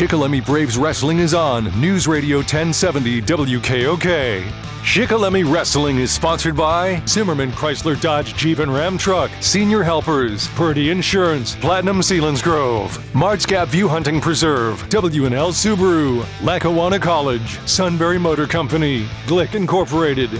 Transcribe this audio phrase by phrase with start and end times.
[0.00, 4.40] Shikellamy Braves Wrestling is on News Radio 1070 WKOK.
[4.82, 10.88] Shikellamy Wrestling is sponsored by Zimmerman Chrysler Dodge Jeep and Ram Truck, Senior Helpers, Purdy
[10.88, 18.46] Insurance, Platinum Sealands Grove, Martz's Gap View Hunting Preserve, W&L Subaru, Lackawanna College, Sunbury Motor
[18.46, 20.30] Company, Glick Incorporated.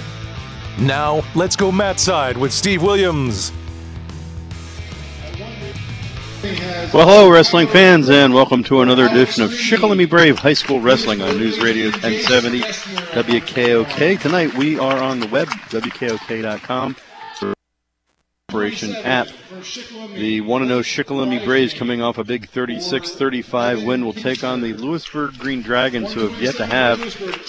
[0.78, 3.52] Now, let's go Matt side with Steve Williams.
[6.42, 11.20] Well, hello, wrestling fans, and welcome to another edition of Shikellamy Brave High School Wrestling
[11.20, 14.18] on News Radio 1070 WKOK.
[14.18, 16.96] Tonight we are on the web, WKOK.com.
[18.48, 19.28] Operation app.
[20.14, 24.62] The 1 0 Shikellamy Braves coming off a big 36 35 win will take on
[24.62, 26.98] the Lewisburg Green Dragons, who have yet to have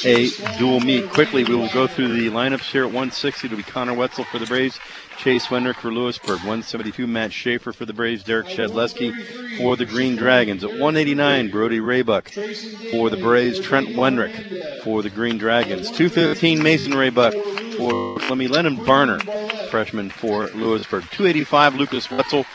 [0.06, 1.10] a dual meet.
[1.10, 3.48] Quickly, we will go through the lineups here at 160.
[3.48, 4.80] It'll be Connor Wetzel for the Braves,
[5.22, 9.14] Chase Wenrick for Lewisburg, 172 Matt Schaefer for the Braves, Derek Shedleski
[9.60, 10.64] for the Green Dragons.
[10.64, 12.28] At 189, Brody Raybuck
[12.90, 15.92] for the Braves, Trent Wenrick for the Green Dragons.
[15.92, 17.34] 215, Mason Raybuck
[17.78, 21.04] for Shikellamy Lennon Barner, freshman for Lewisburg.
[21.12, 22.46] 285, Lucas Wetzel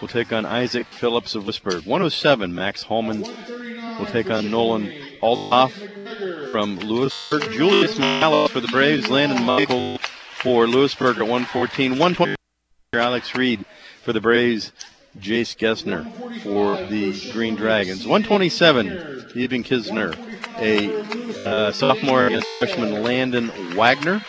[0.00, 1.86] will take on Isaac Phillips of Lewisburg.
[1.86, 5.72] 107, Max Holman will take on Nolan Althoff
[6.52, 7.50] from Lewisburg.
[7.50, 9.98] Julius Morales for the Braves, Landon Michael
[10.38, 11.92] for Lewisburg at 114.
[11.92, 12.36] 120,
[12.94, 13.64] Alex Reed
[14.02, 14.72] for the Braves,
[15.18, 16.04] Jace Gessner
[16.42, 18.06] for the Green Dragons.
[18.06, 18.86] 127,
[19.34, 20.16] Eben Kisner,
[20.58, 24.24] a uh, sophomore against freshman Landon Wagner.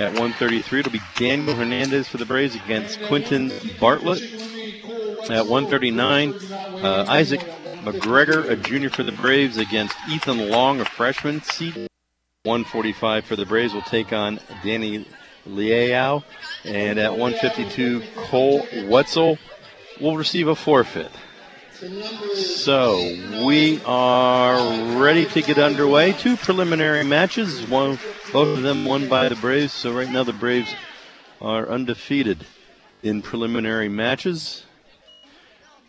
[0.00, 4.22] At 133, it'll be Daniel Hernandez for the Braves against Quinton Bartlett.
[5.30, 6.34] At 139,
[6.82, 7.40] uh, Isaac
[7.84, 11.42] McGregor, a junior for the Braves, against Ethan Long, a freshman.
[11.42, 11.76] Seat
[12.42, 15.06] 145 for the Braves will take on Danny
[15.46, 16.24] Liao.
[16.64, 19.38] And at 152, Cole Wetzel
[20.00, 21.10] will receive a forfeit.
[22.34, 22.96] So
[23.44, 26.12] we are ready to get underway.
[26.12, 27.98] Two preliminary matches, one,
[28.32, 29.72] both of them won by the Braves.
[29.72, 30.74] So right now the Braves
[31.40, 32.46] are undefeated
[33.02, 34.64] in preliminary matches.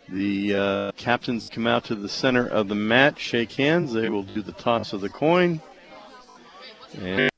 [0.08, 3.92] The uh, captains come out to the center of the mat, shake hands.
[3.92, 5.60] They will do the toss of the coin.
[7.00, 7.30] And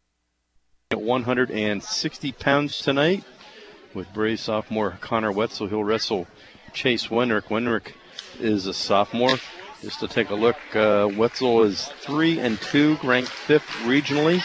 [1.09, 3.25] 160 pounds tonight
[3.95, 5.67] with Braves sophomore Connor Wetzel.
[5.67, 6.27] He'll wrestle
[6.75, 7.45] Chase Wenrick.
[7.45, 7.93] Wenrick
[8.39, 9.39] is a sophomore.
[9.81, 14.43] Just to take a look, uh, Wetzel is three and two, ranked fifth regionally.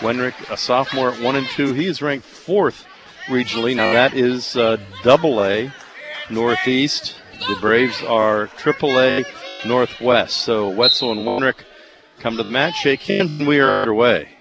[0.00, 2.84] Wenrick, a sophomore at one and two, he is ranked fourth
[3.26, 3.76] regionally.
[3.76, 5.72] Now that is uh, double A
[6.30, 7.14] Northeast.
[7.46, 9.22] The Braves are triple A
[9.64, 10.38] Northwest.
[10.38, 11.62] So Wetzel and Wenrick
[12.18, 14.39] come to the mat, shake hands, and we are underway.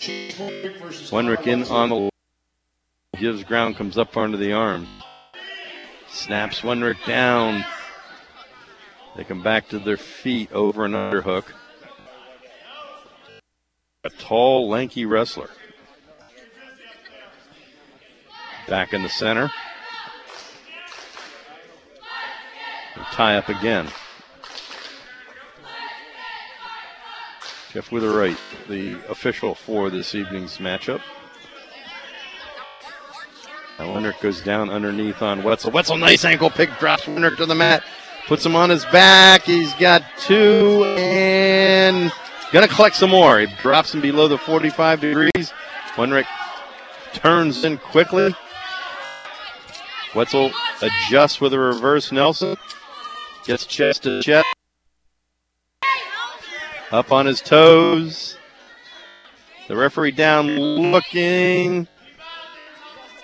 [0.00, 2.10] Wenrick in on the
[3.18, 4.86] gives ground, comes up under the arm.
[6.08, 7.64] Snaps Wenrick down.
[9.16, 11.44] They come back to their feet over an underhook.
[14.04, 15.50] A tall, lanky wrestler.
[18.68, 19.50] Back in the center.
[23.12, 23.86] tie up again.
[27.72, 28.36] Jeff Witherite,
[28.68, 31.00] the official for this evening's matchup.
[33.78, 35.70] Now Wenrick goes down underneath on Wetzel.
[35.70, 37.84] Wetzel, nice ankle pick, drops Wenrick to the mat,
[38.26, 39.42] puts him on his back.
[39.42, 42.12] He's got two and
[42.52, 43.38] gonna collect some more.
[43.38, 45.52] He drops him below the 45 degrees.
[45.94, 46.26] Wenrick
[47.14, 48.34] turns in quickly.
[50.14, 50.50] Wetzel
[50.82, 52.56] adjusts with a reverse Nelson.
[53.44, 54.44] Gets chest to chest.
[56.90, 58.36] Up on his toes.
[59.68, 61.86] The referee down looking.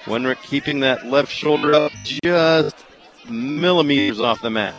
[0.04, 2.76] Wenrick keeping that left shoulder up just
[3.28, 4.75] millimeters off the mat.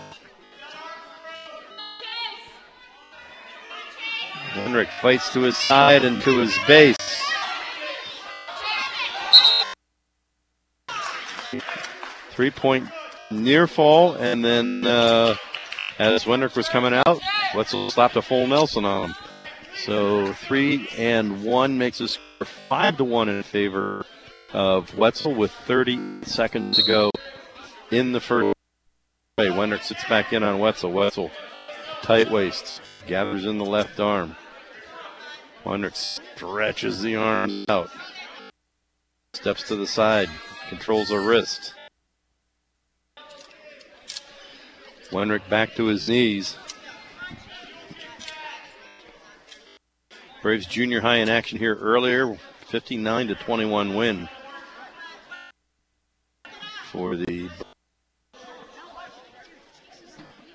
[4.53, 6.95] Wenrick fights to his side and to his base.
[12.29, 12.87] Three point
[13.31, 15.35] near fall, and then uh,
[15.99, 17.19] as Wenrick was coming out,
[17.55, 19.15] Wetzel slapped a full Nelson on him.
[19.85, 22.17] So three and one makes us
[22.67, 24.05] five to one in favor
[24.53, 27.11] of Wetzel with 30 seconds to go
[27.91, 28.55] in the first.
[29.37, 30.91] Hey, Wenrick sits back in on Wetzel.
[30.91, 31.31] Wetzel,
[32.01, 34.35] tight waist, gathers in the left arm.
[35.63, 37.91] Wenrick stretches the arm out,
[39.33, 40.29] steps to the side,
[40.69, 41.73] controls a wrist.
[45.11, 46.57] Wenrick back to his knees.
[50.41, 52.37] Braves junior high in action here earlier,
[52.67, 54.29] 59 to 21 win
[56.91, 57.49] for the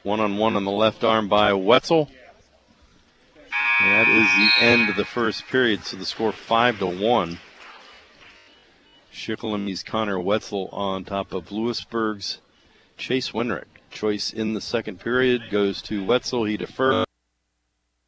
[0.03, 2.11] One on one on the left arm by Wetzel.
[3.81, 7.39] And that is the end of the first period, so the score five to one.
[9.13, 12.39] Shikellamy's Connor Wetzel on top of Lewisburg's
[12.97, 13.72] Chase Wenrick.
[13.93, 16.45] Choice in the second period goes to Wetzel.
[16.45, 17.05] He defers.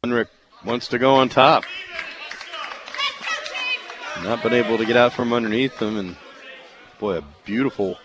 [0.03, 0.27] Wenrick
[0.65, 1.63] wants to go on top.
[4.23, 6.15] Not been able to get out from underneath him, and
[6.99, 7.97] boy, a beautiful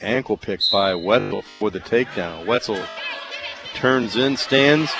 [0.00, 2.46] ankle pick by Wetzel for the takedown.
[2.46, 2.78] Wetzel
[3.74, 4.92] turns in, stands,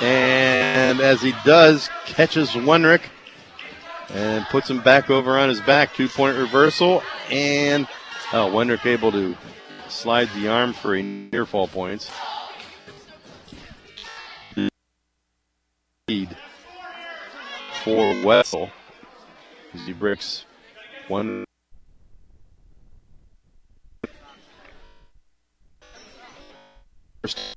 [0.00, 3.02] and as he does, catches Wenrick
[4.10, 5.94] and puts him back over on his back.
[5.94, 7.86] Two point reversal, and
[8.32, 9.36] oh, Wenrick able to
[9.90, 12.10] slide the arm for a near fall points.
[16.08, 16.36] Lead
[17.84, 18.70] for Wetzel
[19.74, 20.44] as he breaks
[21.08, 21.44] one.
[27.22, 27.56] First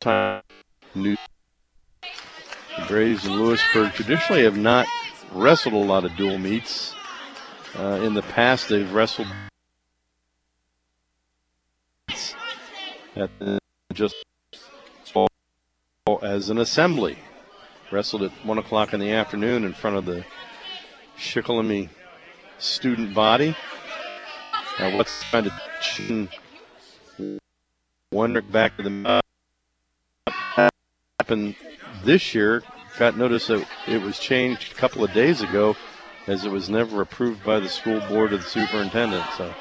[0.00, 0.42] time
[0.94, 1.16] new
[2.88, 4.86] Braves and Lewisburg traditionally have not
[5.32, 6.94] wrestled a lot of dual meets.
[7.78, 9.28] Uh, in the past, they've wrestled
[13.92, 14.14] just
[16.22, 17.18] as an assembly.
[17.92, 20.24] Wrestled at one o'clock in the afternoon in front of the
[21.16, 21.88] Shikellamy
[22.58, 23.56] student body.
[24.78, 26.28] Now, what's trying to chin
[28.12, 29.22] Wenrick back to the
[31.20, 31.54] happened
[32.04, 32.62] this year.
[32.98, 35.76] Got notice that it was changed a couple of days ago,
[36.26, 39.24] as it was never approved by the school board or the superintendent.
[39.36, 39.54] So.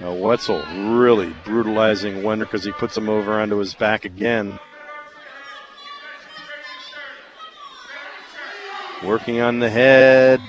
[0.00, 0.62] Now Wetzel
[0.96, 4.58] really brutalizing Wenrick because he puts him over onto his back again.
[9.04, 10.40] Working on the head.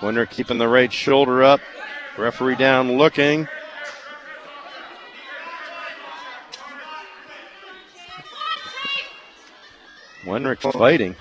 [0.00, 1.60] Wenrick keeping the right shoulder up.
[2.18, 3.46] Referee down looking.
[10.24, 11.14] Wenrick fighting.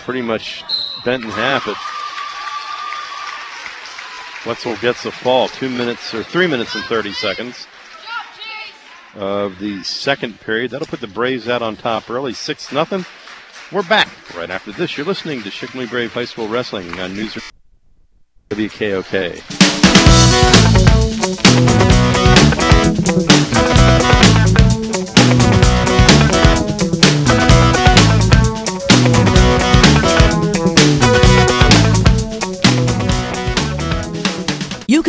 [0.00, 0.64] Pretty much
[1.04, 1.68] bent in half.
[1.68, 1.76] It.
[4.46, 5.48] Wetzel gets the fall.
[5.48, 7.66] Two minutes or three minutes and 30 seconds
[9.14, 10.70] of the second period.
[10.70, 13.04] That'll put the Braves out on top early, 6 nothing.
[13.72, 14.96] We're back right after this.
[14.96, 17.36] You're listening to Shikellamy Brave High School Wrestling on News
[18.50, 19.69] WKOK.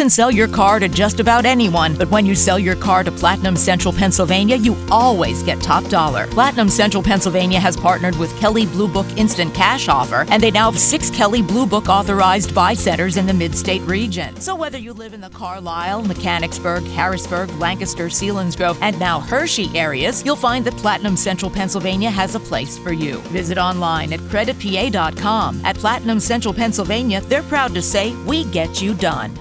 [0.01, 3.11] Can sell your car to just about anyone, but when you sell your car to
[3.11, 6.25] Platinum Central Pennsylvania, you always get top dollar.
[6.25, 10.71] Platinum Central Pennsylvania has partnered with Kelley Blue Book Instant Cash Offer, and they now
[10.71, 14.35] have six Kelley Blue Book authorized buy centers in the mid state region.
[14.37, 20.25] So whether you live in the Carlisle, Mechanicsburg, Harrisburg, Lancaster, Selinsgrove, and now Hershey areas,
[20.25, 23.17] you'll find that Platinum Central Pennsylvania has a place for you.
[23.29, 25.63] Visit online at creditpa.com.
[25.63, 29.37] At Platinum Central Pennsylvania, they're proud to say, We get you done.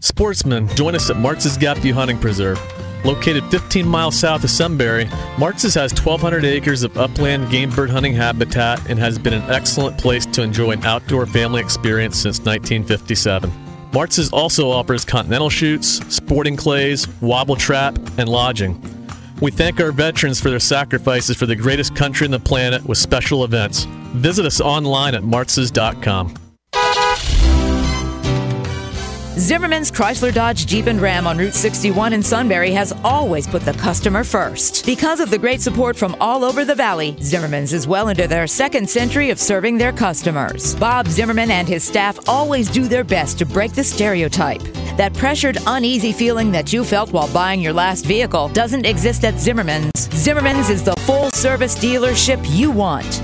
[0.00, 2.60] Sportsmen, join us at Martz's Gap View Hunting Preserve.
[3.04, 5.08] Located 15 miles south of Sunbury,
[5.38, 9.98] Martz's has 1,200 acres of upland game bird hunting habitat and has been an excellent
[9.98, 13.52] place to enjoy an outdoor family experience since 1957.
[13.92, 18.80] Martz's also offers continental shoots, sporting clays, wobble trap, and lodging.
[19.40, 22.98] We thank our veterans for their sacrifices for the greatest country on the planet with
[22.98, 23.84] special events.
[24.14, 26.34] Visit us online at martz's.com.
[29.38, 33.72] Zimmerman's Chrysler Dodge Jeep and Ram on Route 61 in Sunbury has always put the
[33.72, 34.86] customer first.
[34.86, 38.46] Because of the great support from all over the valley, Zimmerman's is well into their
[38.46, 40.76] second century of serving their customers.
[40.76, 44.62] Bob Zimmerman and his staff always do their best to break the stereotype.
[44.96, 49.40] That pressured, uneasy feeling that you felt while buying your last vehicle doesn't exist at
[49.40, 49.90] Zimmerman's.
[50.12, 53.20] Zimmerman's is the full service dealership you want.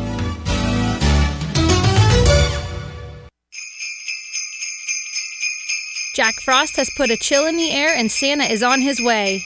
[6.20, 9.42] Jack Frost has put a chill in the air and Santa is on his way.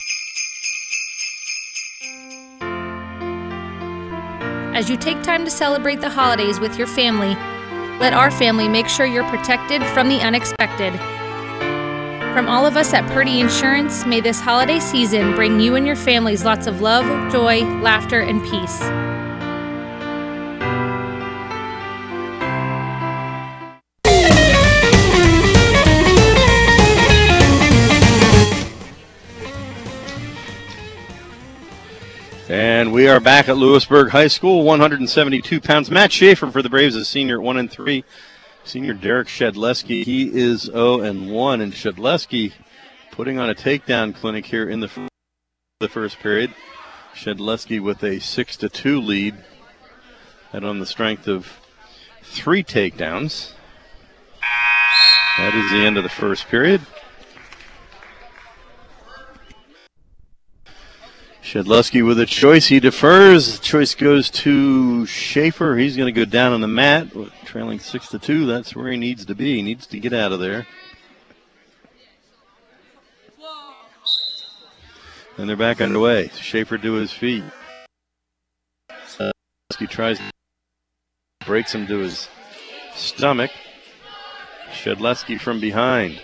[4.75, 7.33] As you take time to celebrate the holidays with your family,
[8.01, 10.91] let our family make sure you're protected from the unexpected.
[12.33, 15.95] From all of us at Purdy Insurance, may this holiday season bring you and your
[15.95, 19.14] families lots of love, joy, laughter, and peace.
[32.85, 35.89] And we are back at Lewisburg High School, 172 pounds.
[35.89, 38.03] Matt Schaefer for the Braves is senior at 1 and 3.
[38.63, 41.61] Senior Derek Shedleski, he is 0 and 1.
[41.61, 42.53] And Shedleski
[43.09, 45.09] putting on a takedown clinic here in the, f-
[45.79, 46.53] the first period.
[47.15, 49.33] Shedleski with a 6 to 2 lead.
[50.53, 51.59] And on the strength of
[52.21, 53.53] three takedowns.
[55.39, 56.81] That is the end of the first period.
[61.45, 62.65] Shedleski with a choice.
[62.65, 63.59] He defers.
[63.59, 65.77] The choice goes to Schaefer.
[65.77, 67.09] He's going to go down on the mat,
[67.43, 68.47] trailing six to two.
[68.47, 69.57] That's where he needs to be.
[69.57, 70.65] He needs to get out of there.
[75.37, 76.29] And they're back underway.
[76.29, 77.43] Schaefer to his feet.
[78.89, 80.19] Shedleski tries
[81.45, 82.27] breaks him to his
[82.95, 83.51] stomach.
[84.71, 86.19] Shedleski from behind.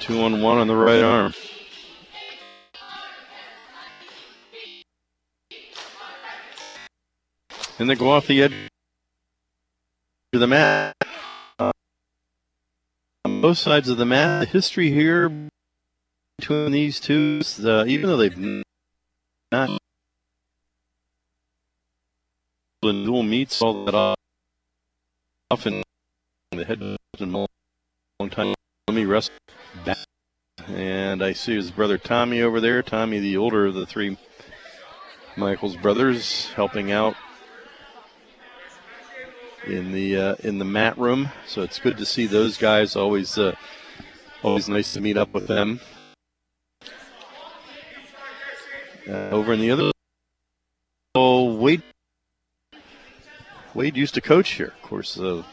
[0.00, 1.34] Two on one on the right arm.
[7.78, 8.54] And they go off the edge
[10.32, 10.96] of the mat.
[11.58, 11.72] Uh,
[13.26, 15.30] on both sides of the mat, the history here
[16.38, 18.62] between these two, uh, even though they've
[19.52, 19.78] not
[22.82, 24.16] in dual meets all that
[25.50, 25.82] often,
[26.52, 26.78] the head
[27.18, 27.46] been a
[28.20, 28.54] long time.
[28.88, 29.32] Let me rest
[29.84, 29.98] back.
[30.68, 32.82] And I see his brother Tommy over there.
[32.82, 34.16] Tommy, the older of the three
[35.36, 37.16] Michaels brothers, helping out
[39.66, 41.30] in the uh, in the mat room.
[41.46, 42.96] So it's good to see those guys.
[42.96, 43.54] Always uh,
[44.42, 45.80] always nice to meet up with them.
[49.08, 49.90] Uh, over in the other,
[51.14, 51.82] oh Wade
[53.74, 54.72] Wade used to coach here.
[54.82, 55.44] Of course, a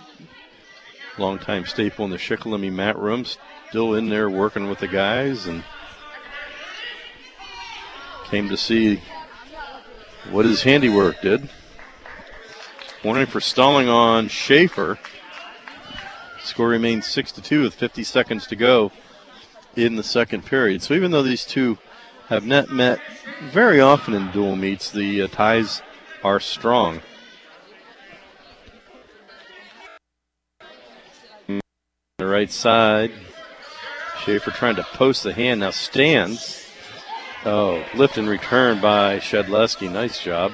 [1.17, 3.25] longtime staple in the Shikellamy mat room.
[3.70, 5.63] Still in there working with the guys and
[8.25, 9.01] came to see
[10.32, 11.50] what his handiwork did.
[13.03, 14.98] Warning for stalling on Schaefer.
[16.41, 18.93] Score remains 6 to 2 with 50 seconds to go
[19.75, 20.81] in the second period.
[20.81, 21.77] So even though these two
[22.29, 23.00] have not met
[23.51, 25.81] very often in dual meets, the uh, ties
[26.24, 27.01] are strong.
[31.48, 31.62] The
[32.25, 33.12] right side.
[34.24, 35.60] Schaefer trying to post the hand.
[35.60, 36.65] Now stands.
[37.43, 39.91] Oh, lift and return by Shedleski.
[39.91, 40.53] Nice job.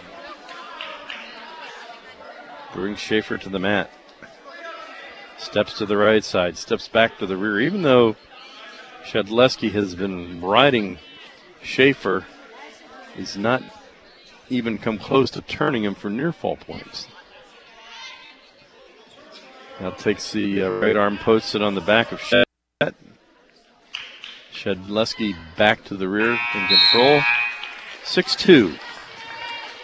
[2.74, 3.92] Brings Schaefer to the mat.
[5.38, 7.60] Steps to the right side, steps back to the rear.
[7.62, 8.16] Even though
[9.06, 11.00] Shedleski has been riding
[11.62, 12.26] Schaefer,
[13.16, 13.64] he's not
[14.50, 17.08] even come close to turning him for near fall points.
[19.80, 22.44] Now takes the uh, right arm, posts it on the back of Shed.
[24.54, 27.22] Shedleski back to the rear in control.
[28.04, 28.76] 6 2.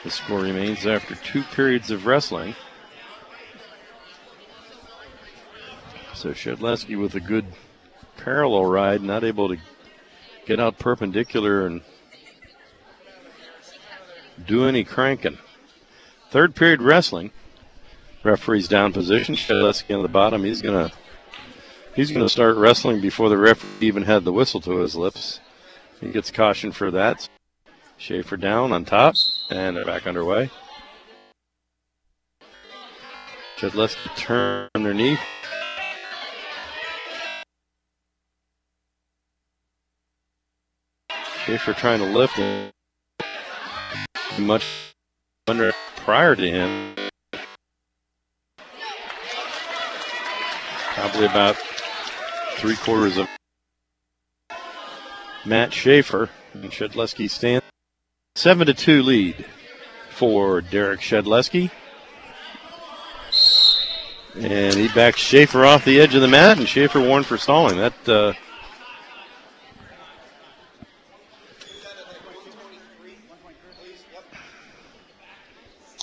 [0.04, 2.56] The score remains after two periods of wrestling.
[6.26, 7.46] So Shedleski with a good
[8.18, 9.58] parallel ride, not able to
[10.48, 11.82] get out perpendicular and
[14.44, 15.38] do any cranking.
[16.32, 17.30] Third period wrestling.
[18.24, 19.36] Referee's down position.
[19.36, 20.44] Shedleski on the bottom.
[20.44, 20.92] He's gonna
[21.96, 25.40] he's gonna start wrestling before the referee even had the whistle to his lips.
[26.02, 27.30] He gets caution for that.
[27.98, 29.14] Schaefer down on top,
[29.52, 30.50] and they're back underway.
[33.58, 35.20] Shedleski turn underneath.
[41.46, 42.72] Schaefer trying to lift him.
[44.40, 44.66] Much
[45.48, 46.96] under prior to him.
[50.96, 51.56] Probably about
[52.56, 53.28] three quarters of
[55.46, 56.32] Matt Schaefer.
[56.56, 57.64] And Shedleski stands
[58.34, 59.46] 7 to 2 lead
[60.10, 61.70] for Derek Shedleski.
[64.36, 67.78] And he backs Schaefer off the edge of the mat, and Schaefer warned for stalling.
[67.78, 68.34] That uh,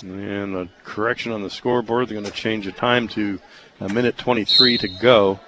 [0.03, 2.09] And a correction on the scoreboard.
[2.09, 3.39] They're going to change the time to
[3.79, 5.39] a minute 23 to go.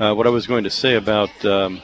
[0.00, 1.82] Uh, what I was going to say about um,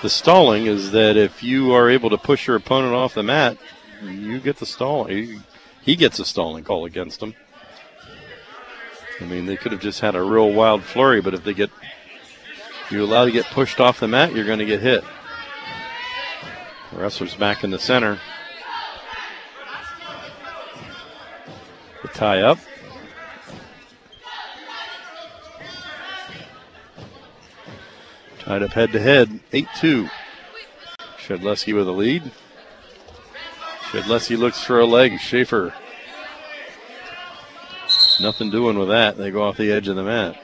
[0.00, 3.58] the stalling is that if you are able to push your opponent off the mat,
[4.04, 5.08] you get the stalling.
[5.08, 5.38] He,
[5.82, 7.34] he gets a stalling call against him.
[9.20, 11.70] I mean, they could have just had a real wild flurry, but if they get
[12.90, 15.02] you allowed to get pushed off the mat, you're going to get hit.
[16.92, 18.20] The wrestler's back in the center.
[22.14, 22.58] Tie up.
[28.40, 30.08] Tied up head to head, 8 2.
[31.18, 32.32] Shedleski with a lead.
[33.90, 35.20] Shedleski looks for a leg.
[35.20, 35.74] Schaefer.
[38.20, 39.16] Nothing doing with that.
[39.16, 40.40] They go off the edge of the mat.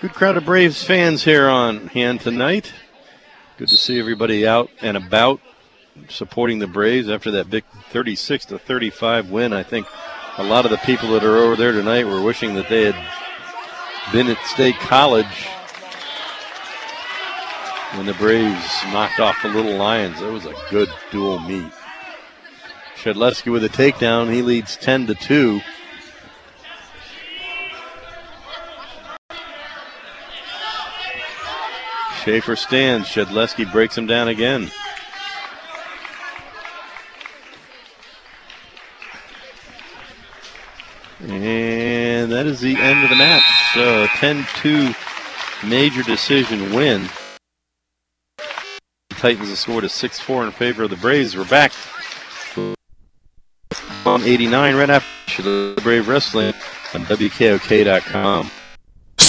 [0.00, 2.72] Good crowd of Braves fans here on hand tonight.
[3.58, 5.40] Good to see everybody out and about
[6.08, 9.52] supporting the Braves after that big 36 to 35 win.
[9.52, 9.86] I think
[10.38, 12.96] a lot of the people that are over there tonight were wishing that they had
[14.12, 15.48] been at State College
[17.94, 20.20] when the Braves knocked off the Little Lions.
[20.20, 21.72] It was a good dual meet.
[22.96, 24.32] Shedleski with a takedown.
[24.32, 25.60] He leads 10 to 2.
[32.22, 33.08] Schaefer stands.
[33.08, 34.70] Shedleski breaks him down again.
[42.40, 43.42] That is the end of the match.
[43.74, 44.94] So 10 2
[45.66, 47.06] major decision win.
[48.38, 51.36] The Titans have scored a 6 4 in favor of the Braves.
[51.36, 51.70] We're back
[54.06, 56.54] on 89 right after the Brave Wrestling
[56.94, 58.50] on WKOK.com.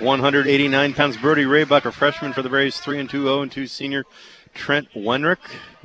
[0.00, 1.16] 189 pounds.
[1.16, 4.04] Brody Raybuck, a freshman for the Braves, 3 and 2, 0 and 2 senior.
[4.54, 5.38] Trent Wenrick,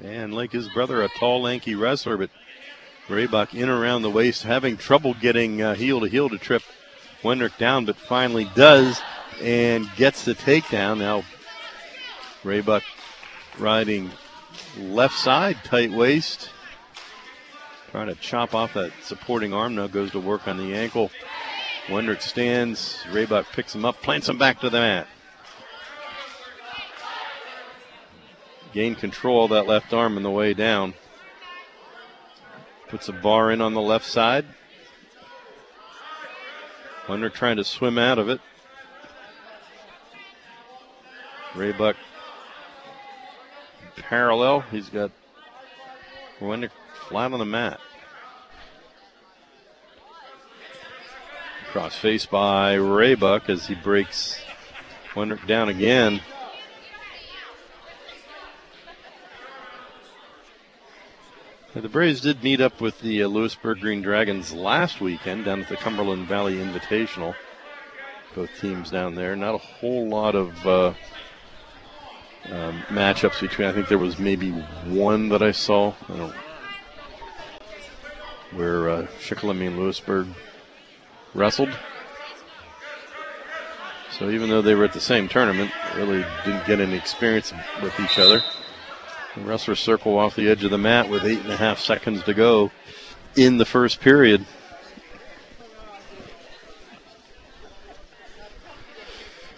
[0.03, 2.29] and like his brother, a tall, lanky wrestler, but
[3.07, 6.63] Raybuck in around the waist, having trouble getting uh, heel to heel to trip
[7.21, 9.01] Wenrick down, but finally does
[9.41, 10.97] and gets the takedown.
[10.99, 11.23] Now,
[12.43, 12.83] Raybuck
[13.59, 14.11] riding
[14.77, 16.49] left side, tight waist,
[17.91, 19.75] trying to chop off that supporting arm.
[19.75, 21.11] Now goes to work on the ankle.
[21.87, 23.03] Wenrick stands.
[23.11, 25.07] Raybuck picks him up, plants him back to the mat.
[28.73, 30.95] Gain control of that left arm on the way down.
[32.89, 34.45] Puts a bar in on the left side.
[37.07, 38.41] Wenrick trying to swim out of it.
[41.53, 41.95] Raybuck
[43.95, 44.61] parallel.
[44.71, 45.11] He's got
[46.39, 46.71] Wenrick
[47.07, 47.79] flat on the mat.
[51.75, 54.41] Cross face by Raybuck as he breaks
[55.13, 56.21] Wenrick down again.
[61.73, 65.67] The Braves did meet up with the uh, Lewisburg Green Dragons last weekend down at
[65.67, 67.35] the Cumberland Valley Invitational.
[68.33, 69.35] Both teams down there.
[69.35, 70.93] Not a whole lot of uh,
[72.51, 73.67] um, matchups between.
[73.67, 75.93] I think there was maybe one that I saw.
[76.07, 76.35] I don't.
[78.53, 80.27] Where uh, Shikellamy and Lewisburg
[81.35, 81.77] wrestled.
[84.17, 87.99] So even though they were at the same tournament, really didn't get any experience with
[87.99, 88.41] each other.
[89.35, 92.23] The wrestlers circle off the edge of the mat with eight and a half seconds
[92.23, 92.71] to go
[93.35, 94.45] in the first period.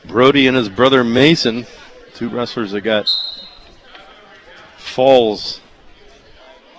[0.06, 1.68] Brody and his brother Mason,
[2.16, 3.08] two wrestlers that got
[4.78, 5.62] falls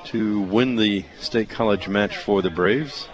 [0.07, 3.07] to win the state college match for the Braves.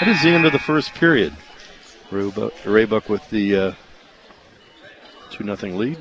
[0.00, 1.36] That is the end of the first period.
[2.10, 3.74] Raybuck, Raybuck with the uh,
[5.30, 5.98] 2 0 lead.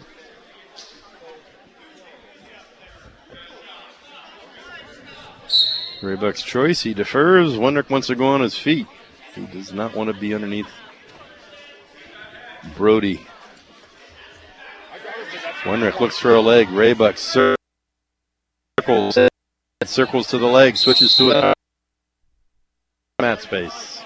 [6.00, 6.82] Raybuck's choice.
[6.82, 7.58] He defers.
[7.58, 8.88] Wenrick wants to go on his feet.
[9.36, 10.70] He does not want to be underneath
[12.78, 13.20] Brody.
[15.64, 16.68] Wenrick looks for a leg.
[16.68, 17.18] Raybuck
[18.78, 19.18] circles.
[19.84, 20.78] Circles to the leg.
[20.78, 21.59] Switches to it
[23.20, 24.02] mat space.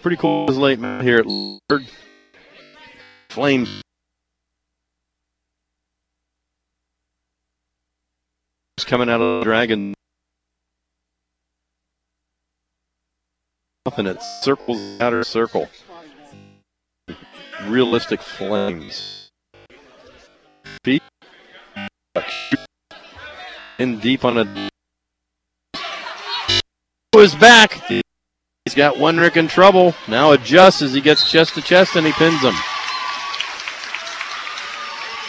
[0.00, 1.86] Pretty cool as late here at Lord.
[3.30, 3.66] Flame.
[8.86, 9.92] Coming out of the dragon.
[13.96, 15.68] And it circles outer circle.
[17.66, 19.28] Realistic flames.
[20.84, 21.02] Feet.
[23.78, 24.67] In deep on a
[27.20, 27.72] is back.
[27.88, 29.94] He's got Wenrick in trouble.
[30.08, 32.54] Now adjusts as he gets chest to chest and he pins him.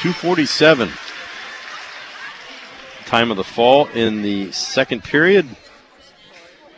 [0.02, 0.89] 247.
[3.06, 5.47] Time of the fall in the second period.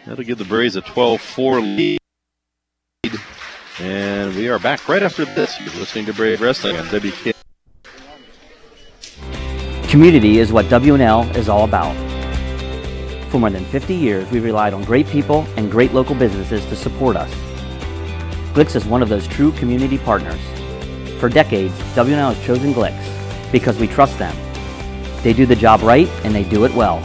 [0.06, 2.00] That'll give the Braves a 12 4 lead.
[3.80, 5.60] And we are back right after this.
[5.60, 7.36] You're listening to Brave Wrestling on WK.
[9.89, 12.11] Community is what W&L is all about.
[13.32, 16.76] For more than 50 years, we relied on great people and great local businesses to
[16.76, 17.34] support us.
[18.54, 20.41] Glicks is one of those true community partners.
[21.17, 24.36] For decades, W&L has chosen Glicks because we trust them.
[25.24, 27.00] They do the job right and they do it well.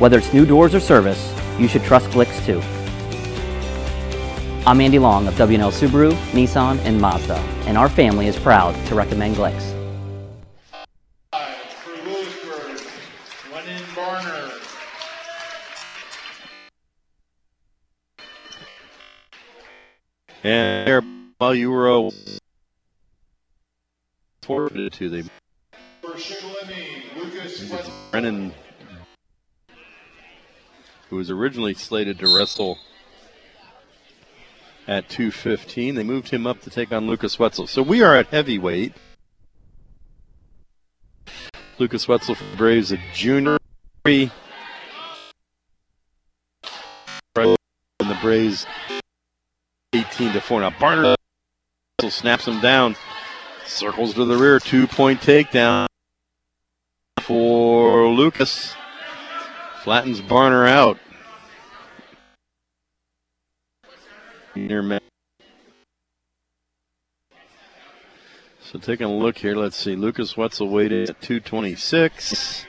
[0.00, 2.60] Whether it's new doors or service, you should trust Glicks too.
[4.66, 8.96] I'm Andy Long of W&L Subaru, Nissan, and Mazda, and our family is proud to
[8.96, 9.69] recommend Glicks.
[21.40, 22.10] While you were
[24.42, 25.30] forfeited to them.
[28.10, 28.52] Brennan,
[31.08, 32.76] who was originally slated to wrestle
[34.86, 37.66] at 215, they moved him up to take on Lucas Wetzel.
[37.66, 38.92] So we are at heavyweight.
[41.78, 43.56] Lucas Wetzel for Braves, a junior.
[44.04, 44.30] And
[47.98, 48.66] the Braves
[49.94, 50.60] 18 to 4.
[50.60, 51.14] Now Barner
[52.08, 52.96] snaps him down.
[53.66, 54.58] Circles to the rear.
[54.58, 55.86] Two point takedown
[57.20, 58.74] for Lucas.
[59.82, 60.98] Flattens Barner out.
[64.54, 65.00] Near.
[68.62, 69.96] So taking a look here, let's see.
[69.96, 72.66] Lucas Wetzel weighed in at 226.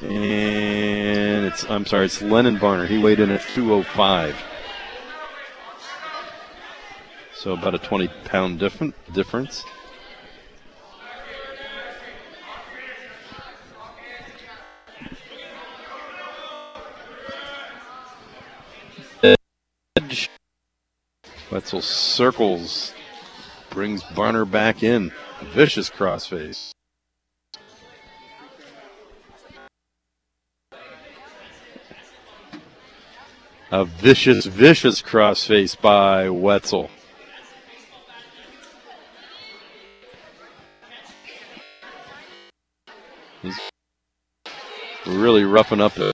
[0.00, 2.88] And it's, I'm sorry, it's Lennon Barner.
[2.88, 4.34] He weighed in at 205.
[7.38, 9.64] So about a 20 pound different difference.
[19.22, 20.28] Edge.
[21.52, 22.92] Wetzel circles,
[23.70, 25.12] brings Barner back in.
[25.40, 26.72] A vicious crossface.
[33.70, 36.90] A vicious, vicious crossface by Wetzel.
[43.42, 43.58] He's
[45.06, 46.12] really roughing up the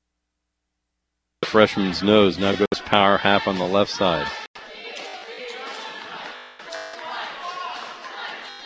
[1.45, 2.39] freshman's nose.
[2.39, 4.27] Now goes power half on the left side.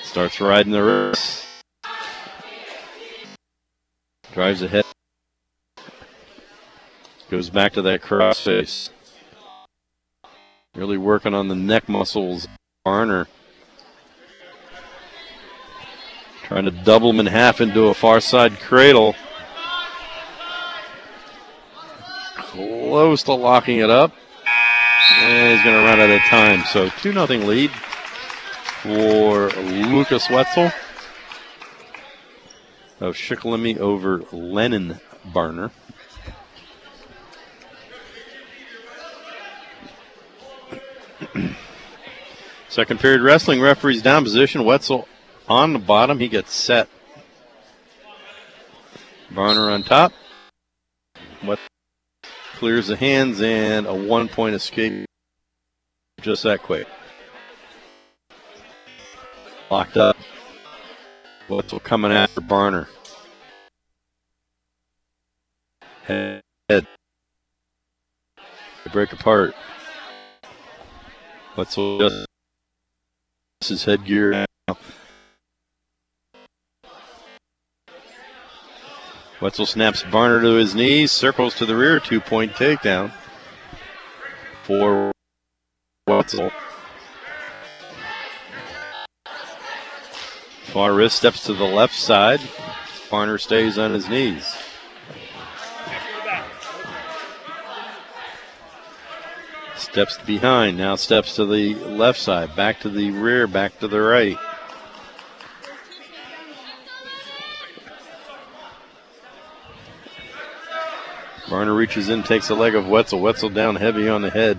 [0.03, 1.45] Starts riding the wrist.
[4.33, 4.85] Drives ahead.
[7.31, 8.91] Goes back to that crossface.
[10.75, 12.49] Really working on the neck muscles.
[12.87, 13.27] Barner.
[16.49, 19.15] Trying to double him in half into a far side cradle.
[22.37, 24.15] Close to locking it up.
[25.21, 26.65] And he's going to run out of time.
[26.65, 27.71] So 2 0 lead
[28.81, 30.73] for Lucas Wetzel
[32.99, 35.71] of Shikellamy over Lennon Barner.
[42.71, 44.65] Second period wrestling referees down position.
[44.65, 45.07] Wetzel
[45.49, 46.19] on the bottom.
[46.19, 46.89] He gets set.
[49.33, 50.13] Barner on top.
[51.43, 51.59] What
[52.55, 55.07] clears the hands and a one point escape
[56.21, 56.87] just that quick.
[59.71, 60.17] Locked up.
[61.49, 62.87] Wetzel coming after Barner.
[66.05, 66.43] Head.
[66.69, 66.83] They
[68.93, 69.55] break apart.
[71.57, 72.27] Wetzel just
[73.69, 74.48] his headgear
[79.41, 83.13] Wetzel snaps Barner to his knees, circles to the rear, two point takedown
[84.65, 85.13] for
[86.09, 86.51] Wetzel.
[90.65, 92.41] Far wrist steps to the left side.
[93.11, 94.57] Barner stays on his knees.
[99.77, 104.01] Steps behind, now steps to the left side, back to the rear, back to the
[104.01, 104.37] right.
[111.49, 113.21] Barner reaches in, takes a leg of Wetzel.
[113.21, 114.59] Wetzel down heavy on the head.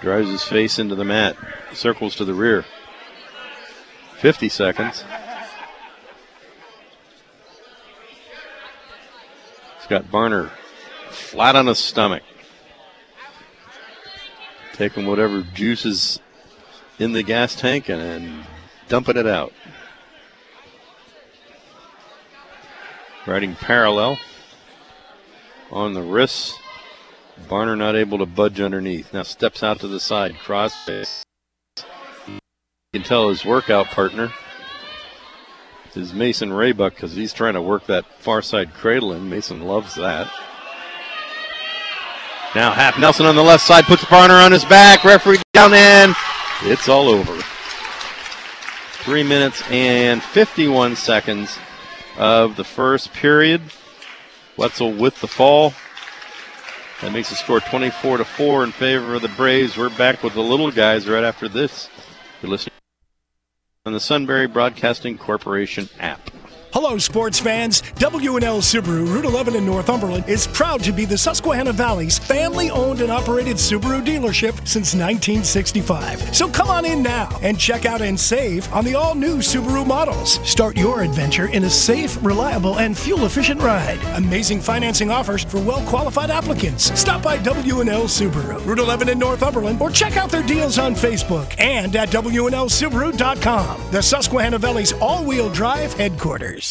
[0.00, 1.36] Drives his face into the mat.
[1.72, 2.64] Circles to the rear.
[4.18, 5.04] 50 seconds.
[9.78, 10.50] He's got Barner
[11.10, 12.22] flat on his stomach.
[14.74, 16.20] Taking whatever juice is
[17.00, 18.46] in the gas tank and, and
[18.88, 19.52] dumping it out.
[23.26, 24.18] Riding parallel
[25.72, 26.54] on the wrists.
[27.48, 29.12] Barner not able to budge underneath.
[29.12, 31.22] Now steps out to the side, crossface.
[32.26, 32.38] You
[32.92, 34.32] can tell his workout partner
[35.96, 39.28] is Mason Raybuck because he's trying to work that far side cradle in.
[39.28, 40.26] Mason loves that.
[42.54, 45.04] Now Half Nelson on the left side puts Barner on his back.
[45.04, 46.14] Referee down and
[46.62, 47.42] it's all over.
[49.04, 51.58] Three minutes and 51 seconds
[52.16, 53.62] of the first period.
[54.56, 55.72] Wetzel with the fall.
[57.00, 59.76] That makes the score 24 to 4 in favor of the Braves.
[59.76, 61.88] We're back with the little guys right after this.
[62.40, 62.72] You're listening
[63.84, 66.30] on the Sunbury Broadcasting Corporation app.
[66.72, 67.82] Hello, sports fans.
[67.96, 73.02] W&L Subaru, Route 11 in Northumberland, is proud to be the Susquehanna Valley's family owned
[73.02, 76.34] and operated Subaru dealership since 1965.
[76.34, 79.86] So come on in now and check out and save on the all new Subaru
[79.86, 80.40] models.
[80.48, 83.98] Start your adventure in a safe, reliable, and fuel efficient ride.
[84.16, 86.98] Amazing financing offers for well qualified applicants.
[86.98, 91.54] Stop by W&L Subaru, Route 11 in Northumberland, or check out their deals on Facebook
[91.60, 96.61] and at WNLSubaru.com, the Susquehanna Valley's all wheel drive headquarters.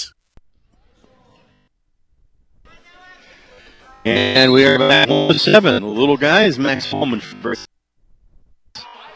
[4.03, 5.83] And we are back one seven.
[5.83, 7.67] The little guys, Max Hallman first.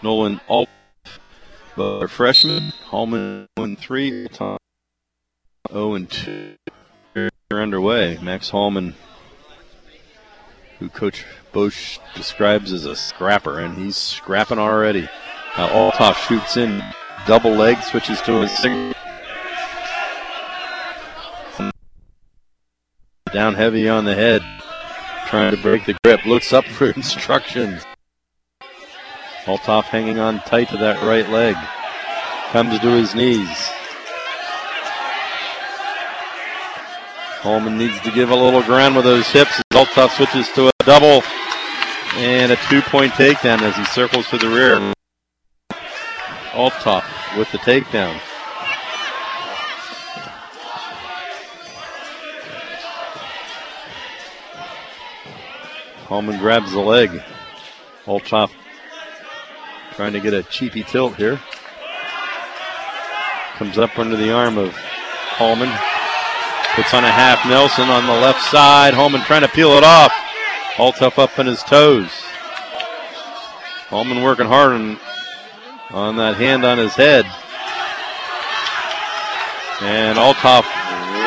[0.04, 0.70] Nolan Alt,
[1.76, 2.72] but freshman.
[2.84, 4.60] Hallman one 3, Tom
[5.72, 6.56] 0 and 2.
[7.16, 8.20] They're underway.
[8.22, 8.94] Max Hallman,
[10.78, 15.10] who Coach Bosch describes as a scrapper, and he's scrapping already.
[15.58, 16.84] Now Althoff shoots in
[17.26, 18.94] double leg, switches to a single.
[23.34, 24.44] Down heavy on the head
[25.26, 27.84] trying to break the grip, looks up for instructions.
[29.46, 31.56] Althoff hanging on tight to that right leg.
[32.52, 33.72] Comes to his knees.
[37.42, 39.62] Holman needs to give a little ground with those hips.
[39.74, 41.22] Althoff switches to a double
[42.16, 44.94] and a two-point takedown as he circles to the rear.
[46.54, 47.06] Althoff
[47.38, 48.20] with the takedown.
[56.16, 57.22] Holman grabs the leg.
[58.06, 58.50] Althoff
[59.96, 61.42] trying to get a cheapy tilt here.
[63.58, 64.74] Comes up under the arm of
[65.36, 65.68] Holman.
[66.74, 68.94] Puts on a half Nelson on the left side.
[68.94, 70.14] Holman trying to peel it off.
[70.78, 72.08] Althoff up on his toes.
[73.90, 74.98] Holman working hard on,
[75.92, 77.26] on that hand on his head.
[79.82, 80.64] And Althoff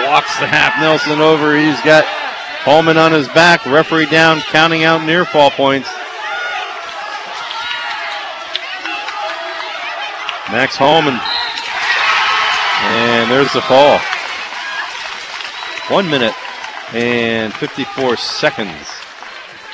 [0.09, 1.55] walks the half Nelson over.
[1.55, 2.07] He's got
[2.69, 5.89] Holman on his back, referee down, counting out near fall points.
[10.53, 11.19] Max Holman.
[12.85, 13.99] And there's the fall.
[15.89, 16.35] One minute
[16.93, 18.87] and 54 seconds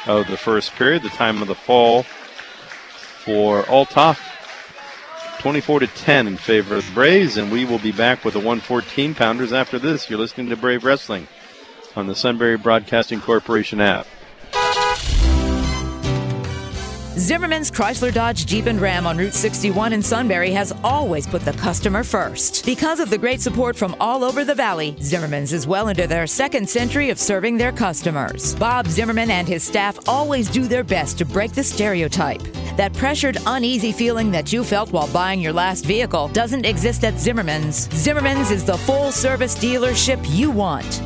[0.06, 4.20] of the first period, the time of the fall for Althoff.
[5.40, 8.40] 24 to 10 in favor of the Braves, and we will be back with the
[8.40, 10.08] 114 pounders after this.
[10.08, 11.26] You're listening to Brave Wrestling
[11.96, 14.06] on the Sunbury Broadcasting Corporation app.
[17.16, 21.52] Zimmerman's Chrysler Dodge Jeep and Ram on Route 61 in Sunbury has always put the
[21.52, 22.66] customer first.
[22.66, 26.26] Because of the great support from all over the valley, Zimmerman's is well into their
[26.26, 28.56] second century of serving their customers.
[28.56, 32.42] Bob Zimmerman and his staff always do their best to break the stereotype.
[32.76, 37.20] That pressured, uneasy feeling that you felt while buying your last vehicle doesn't exist at
[37.20, 37.88] Zimmerman's.
[37.94, 41.00] Zimmerman's is the full service dealership you want.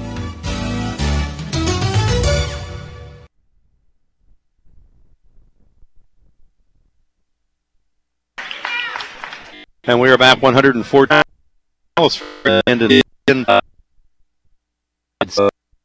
[9.89, 11.07] And we are back 104
[12.67, 13.47] ended in.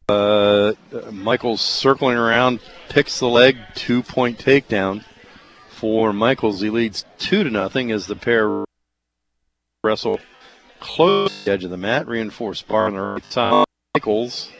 [0.09, 0.73] Uh,
[1.09, 5.05] Michaels circling around, picks the leg, two point takedown
[5.69, 6.59] for Michaels.
[6.59, 8.65] He leads two to nothing as the pair
[9.85, 10.19] wrestle
[10.81, 12.05] close to the edge of the mat.
[12.05, 13.63] Reinforced bar on the right side.
[13.95, 14.51] Michaels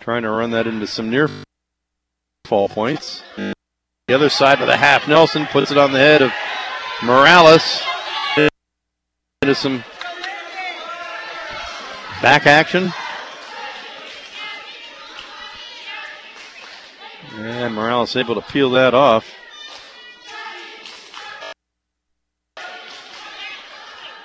[0.00, 1.30] trying to run that into some near
[2.44, 3.22] fall points.
[3.38, 6.30] The other side with the half Nelson puts it on the head of
[7.02, 7.82] Morales
[9.44, 9.84] into some
[12.22, 12.90] back action.
[17.34, 19.30] And Morales able to peel that off.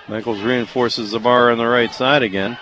[0.08, 2.58] Michaels reinforces the bar on the right side again.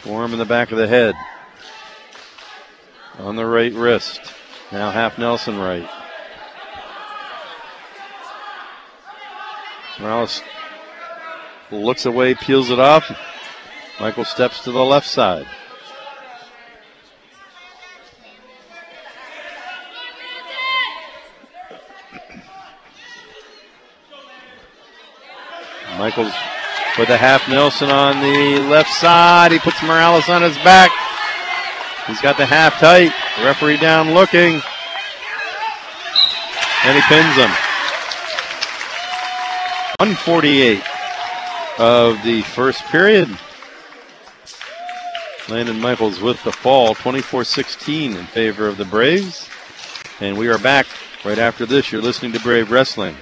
[0.00, 1.14] Form in the back of the head.
[3.20, 4.20] On the right wrist.
[4.72, 5.88] Now half Nelson right.
[9.98, 10.42] Morales
[11.70, 13.10] looks away, peels it off.
[13.98, 15.46] Michael steps to the left side.
[25.98, 26.32] Michaels
[26.98, 29.50] with a half Nelson on the left side.
[29.50, 30.90] He puts Morales on his back.
[32.06, 33.12] He's got the half tight.
[33.42, 34.60] Referee down looking.
[36.84, 37.65] And he pins him.
[39.98, 40.82] 148
[41.78, 43.28] of the first period.
[45.48, 49.48] Landon Michaels with the fall, 24 16 in favor of the Braves.
[50.20, 50.86] And we are back
[51.24, 51.90] right after this.
[51.90, 53.16] You're listening to Brave Wrestling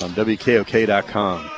[0.00, 1.50] on WKOK.com.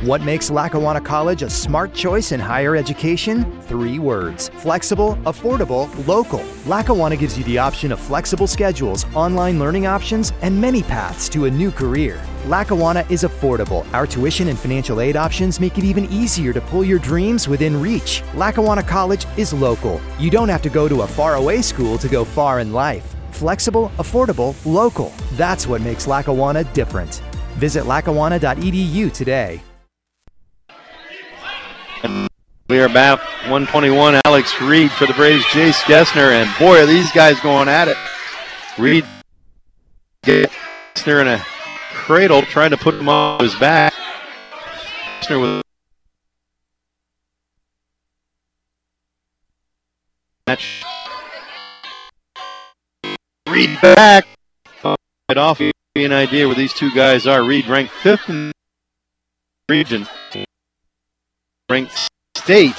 [0.00, 3.44] What makes Lackawanna College a smart choice in higher education?
[3.62, 6.42] Three words flexible, affordable, local.
[6.66, 11.44] Lackawanna gives you the option of flexible schedules, online learning options, and many paths to
[11.44, 12.20] a new career.
[12.46, 13.86] Lackawanna is affordable.
[13.92, 17.80] Our tuition and financial aid options make it even easier to pull your dreams within
[17.80, 18.24] reach.
[18.34, 20.00] Lackawanna College is local.
[20.18, 23.14] You don't have to go to a faraway school to go far in life.
[23.30, 25.12] Flexible, affordable, local.
[25.34, 27.22] That's what makes Lackawanna different.
[27.58, 29.62] Visit lackawanna.edu today.
[32.02, 34.20] We are back 121.
[34.24, 35.44] Alex Reed for the Braves.
[35.44, 37.96] Jace Gessner, and boy, are these guys going at it.
[38.76, 39.04] Reed
[40.24, 41.44] Gessner in a
[41.92, 43.92] cradle, trying to put him on his back.
[45.20, 45.62] Gessner with
[50.48, 50.82] match.
[53.48, 54.26] Reed back.
[54.82, 57.44] Right off, you an idea where these two guys are.
[57.44, 58.54] Reed ranked fifth in the
[59.68, 60.08] region.
[61.72, 62.76] Ranked state.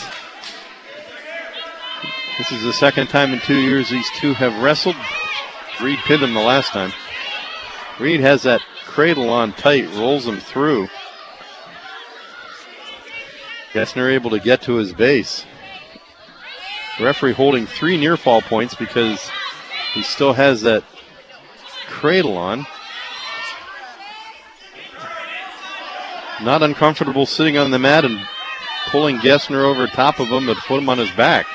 [2.38, 4.96] This is the second time in two years these two have wrestled.
[5.82, 6.94] Reed pinned him the last time.
[8.00, 10.90] Reed has that cradle on tight, rolls him through.
[13.74, 15.44] Gessner able to get to his base.
[17.00, 19.28] Referee holding three near fall points because
[19.96, 20.84] he still has that
[21.88, 22.68] cradle on.
[26.44, 28.24] Not uncomfortable sitting on the mat and
[28.88, 31.46] pulling Gessner over top of him, but put him on his back.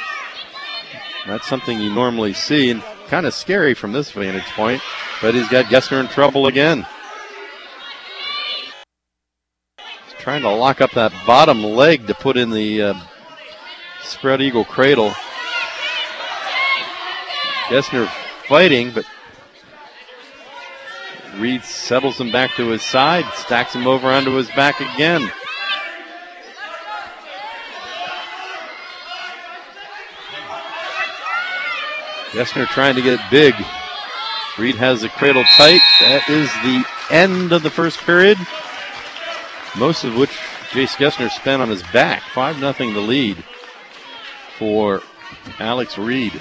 [1.27, 4.83] That's something you normally see, and kind of scary from this vantage point.
[5.21, 6.87] But he's got Gessner in trouble again.
[9.77, 12.95] He's trying to lock up that bottom leg to put in the uh,
[14.03, 15.13] spread eagle cradle.
[17.69, 18.09] Gessner
[18.47, 19.05] fighting, but
[21.37, 25.31] Reed settles him back to his side, stacks him over onto his back again.
[32.33, 33.55] Gessner trying to get it big.
[34.59, 35.81] Reed has the cradle tight.
[36.01, 38.39] That is the end of the first period.
[39.77, 40.31] Most of which
[40.71, 42.23] Jace Gessner spent on his back.
[42.35, 43.43] 5 0 the lead
[44.59, 45.03] for
[45.59, 46.41] Alex Reed.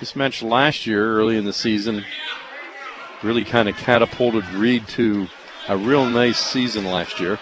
[0.00, 2.04] This match last year, early in the season,
[3.22, 5.28] really kind of catapulted Reed to
[5.68, 7.38] a real nice season last year.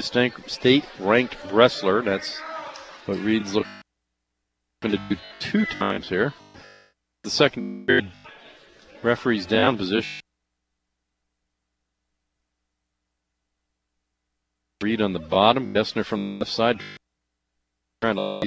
[0.00, 2.02] State ranked wrestler.
[2.02, 2.38] That's
[3.06, 3.70] what Reed's looking
[4.82, 6.32] to do two times here.
[7.24, 8.12] The second period,
[9.02, 10.20] referee's down position.
[14.80, 16.80] Reed on the bottom, Gessner from the left side.
[18.00, 18.46] Trying to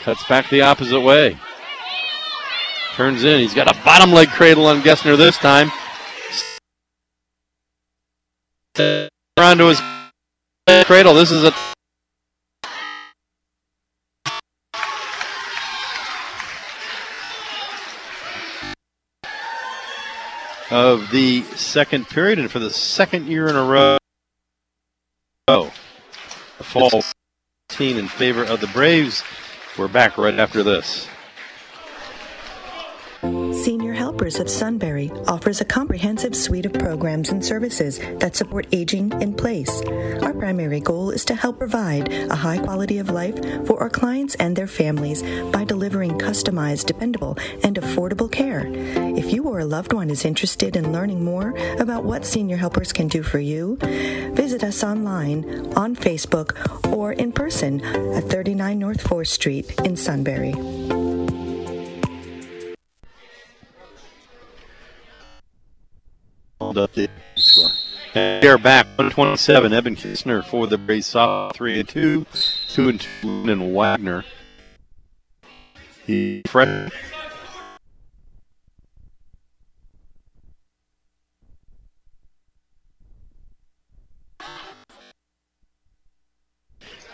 [0.00, 1.36] Cuts back the opposite way.
[2.94, 3.40] Turns in.
[3.40, 5.70] He's got a bottom leg cradle on Gessner this time.
[9.36, 9.80] Onto his
[10.86, 11.12] cradle.
[11.12, 11.52] This is a
[20.70, 23.98] of the second period, and for the second year in a row,
[25.48, 25.72] oh.
[26.58, 27.02] the fall
[27.68, 29.22] team in favor of the Braves.
[29.78, 31.08] We're back right after this.
[34.20, 39.80] Of Sunbury offers a comprehensive suite of programs and services that support aging in place.
[40.22, 43.34] Our primary goal is to help provide a high quality of life
[43.66, 48.66] for our clients and their families by delivering customized, dependable, and affordable care.
[49.16, 52.92] If you or a loved one is interested in learning more about what Senior Helpers
[52.92, 53.76] can do for you,
[54.34, 57.80] visit us online, on Facebook, or in person
[58.14, 60.52] at 39 North 4th Street in Sunbury.
[66.72, 67.08] called up the.
[68.14, 69.72] And they're back 127.
[69.72, 71.54] Evan Kistner for the Braves off.
[71.54, 72.26] three and two,
[72.68, 74.24] two and two, and Wagner.
[76.06, 76.90] The freshman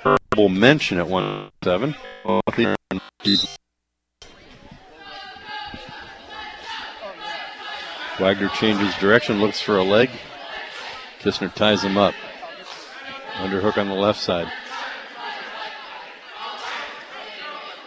[0.05, 1.95] honorable mention at 107.
[8.19, 10.09] Wagner changes direction, looks for a leg.
[11.21, 12.14] Kistner ties him up.
[13.35, 14.51] Underhook on the left side.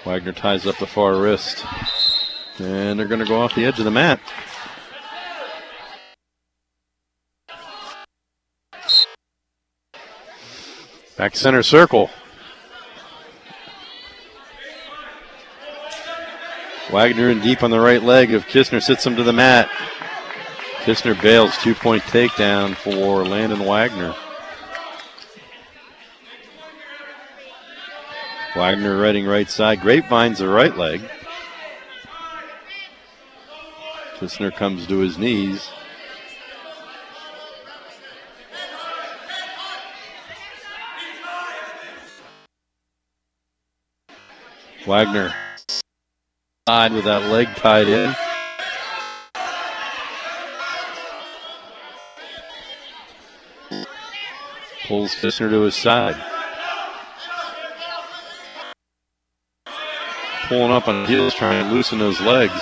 [0.05, 1.65] Wagner ties up the far wrist.
[2.59, 4.19] And they're going to go off the edge of the mat.
[11.17, 12.11] Back center circle.
[16.91, 19.69] Wagner in deep on the right leg of Kistner sits him to the mat.
[20.89, 24.15] Kistner bails, two point takedown for Landon Wagner.
[28.55, 29.81] Wagner riding right side.
[29.81, 31.01] Grapevine's the right leg.
[34.17, 35.69] Kistner comes to his knees.
[44.87, 45.31] Wagner
[46.67, 48.15] side with that leg tied in.
[54.89, 56.15] Pulls Kistner to his side.
[60.47, 62.59] Pulling up on heels, trying to loosen those legs.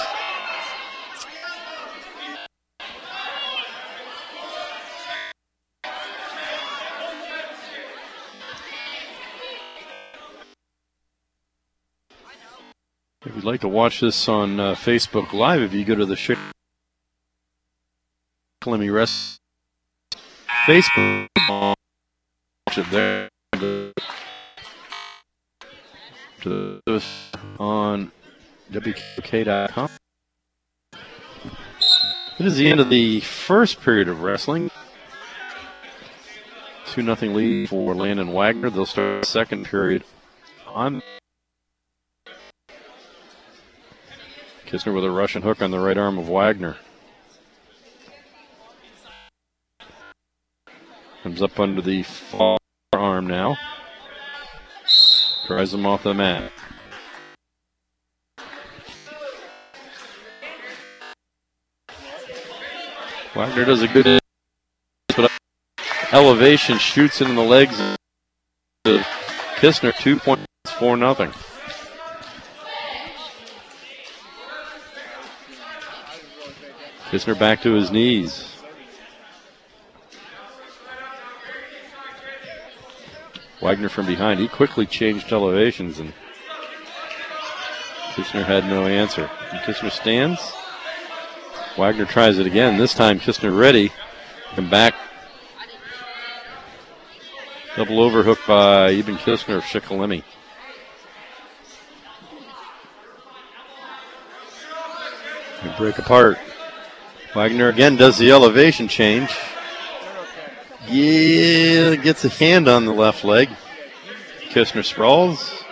[13.25, 16.15] If you'd like to watch this on uh, Facebook Live, if you go to the
[16.15, 16.38] Schick
[18.65, 19.39] Lemmy Rest
[20.65, 21.76] Facebook,
[22.78, 23.30] it there.
[26.41, 28.11] To this on
[28.71, 29.89] WK.com.
[32.39, 34.69] It is the end of the first period of wrestling.
[36.88, 38.69] 2 0 lead for Landon Wagner.
[38.69, 40.03] They'll start the second period
[40.67, 41.01] on
[44.67, 46.78] Kistner with a Russian hook on the right arm of Wagner.
[51.23, 52.57] Comes up under the far
[53.18, 53.57] arm now.
[55.47, 56.51] Tries him off the mat.
[63.34, 64.20] Wagner does a good
[65.15, 65.32] but
[66.11, 67.80] elevation, shoots it in the legs
[68.86, 70.45] Kistner, two points,
[70.78, 71.32] four nothing.
[77.09, 78.57] Kistner back to his knees.
[83.68, 84.39] Wagner from behind.
[84.39, 86.13] He quickly changed elevations and
[88.13, 89.30] Kistner had no answer.
[89.51, 90.39] And Kistner stands.
[91.78, 92.78] Wagner tries it again.
[92.78, 93.91] This time Kistner ready.
[94.55, 94.95] And back.
[97.76, 99.65] Double overhook by Eben Kistner of
[105.78, 106.38] break apart.
[107.36, 109.30] Wagner again does the elevation change.
[110.89, 113.49] Yeah, gets a hand on the left leg.
[114.51, 115.63] Kistner sprawls.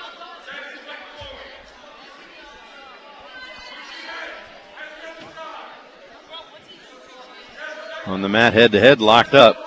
[8.06, 9.58] On the mat, head to head, locked up.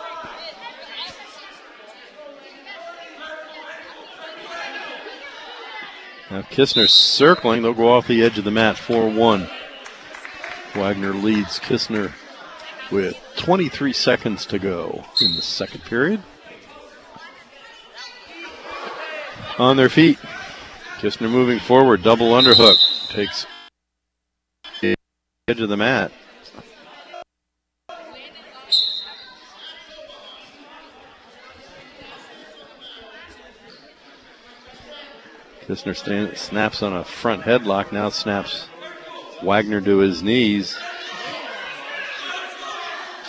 [6.31, 7.63] Now Kistner circling.
[7.63, 9.49] They'll go off the edge of the mat 4 1.
[10.75, 12.13] Wagner leads Kistner
[12.91, 16.23] with 23 seconds to go in the second period.
[19.59, 20.19] On their feet.
[20.99, 23.09] Kistner moving forward, double underhook.
[23.09, 23.47] Takes
[25.49, 26.13] edge of the mat.
[35.63, 38.69] Kistner stand, snaps on a front headlock, now snaps
[39.43, 40.79] Wagner to his knees.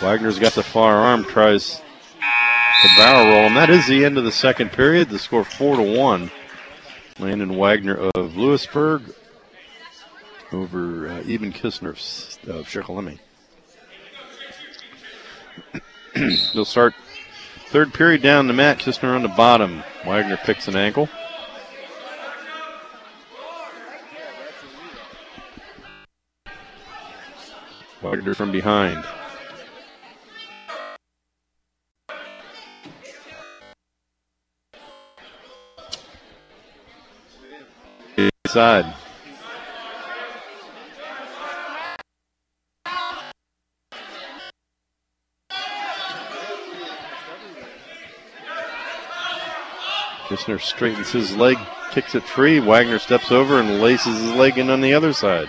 [0.02, 1.82] Wagner's got the far arm, tries
[2.82, 5.10] the barrel roll, and that is the end of the second period.
[5.10, 6.30] The score four to one.
[7.18, 9.14] Landon Wagner of Lewisburg
[10.52, 11.90] over uh, Eben Kistner
[12.48, 13.18] of Shikellamy.
[16.54, 16.94] They'll start
[17.68, 18.78] third period down the mat.
[18.78, 19.82] Kistner on the bottom.
[20.06, 21.10] Wagner picks an ankle.
[28.02, 29.04] Wagner from behind.
[38.50, 38.84] side.
[50.26, 51.58] Kistner straightens his leg,
[51.92, 52.58] kicks it free.
[52.58, 55.48] Wagner steps over and laces his leg in on the other side.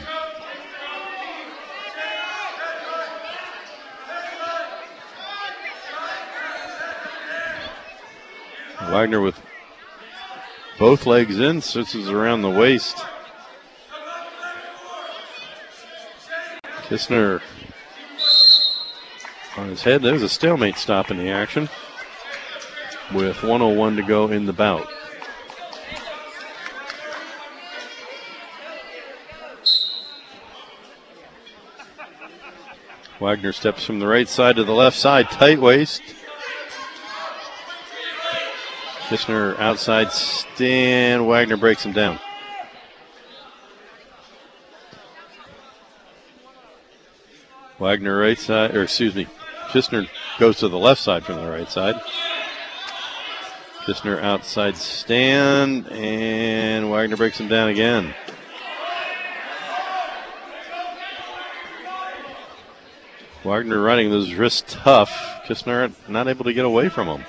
[8.89, 9.39] Wagner with
[10.81, 13.05] both legs in, switches around the waist.
[16.87, 17.39] Kistner
[19.57, 20.01] on his head.
[20.01, 21.69] There's a stalemate stop in the action
[23.13, 24.87] with 101 to go in the bout.
[33.19, 36.01] Wagner steps from the right side to the left side, tight waist.
[39.11, 41.27] Kistner outside stand.
[41.27, 42.17] Wagner breaks him down.
[47.77, 49.27] Wagner right side, or excuse me,
[49.67, 50.07] Kistner
[50.39, 51.95] goes to the left side from the right side.
[53.83, 58.15] Kistner outside stand, and Wagner breaks him down again.
[63.43, 65.11] Wagner running those wrists tough.
[65.45, 67.25] Kistner not able to get away from him.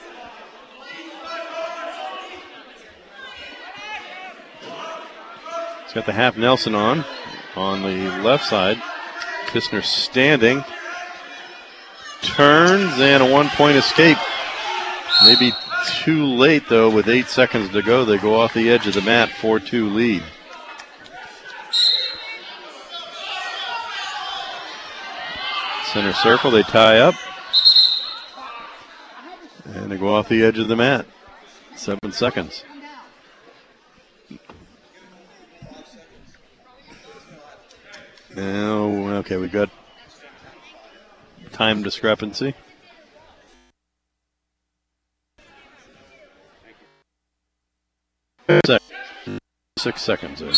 [5.93, 7.05] He's got the half Nelson on
[7.55, 8.79] on the left side.
[9.49, 10.65] Kistner standing.
[12.23, 14.17] Turns and a one point escape.
[15.23, 15.53] Maybe
[16.03, 18.07] too late though with eight seconds to go.
[18.07, 20.23] They go off the edge of the mat, 4 2 lead.
[25.93, 27.15] Center circle, they tie up.
[29.67, 31.05] And they go off the edge of the mat.
[31.77, 32.65] Seven seconds.
[38.35, 38.85] Now,
[39.19, 39.69] okay, we got
[41.53, 42.55] time discrepancy.
[49.79, 50.55] Six seconds in.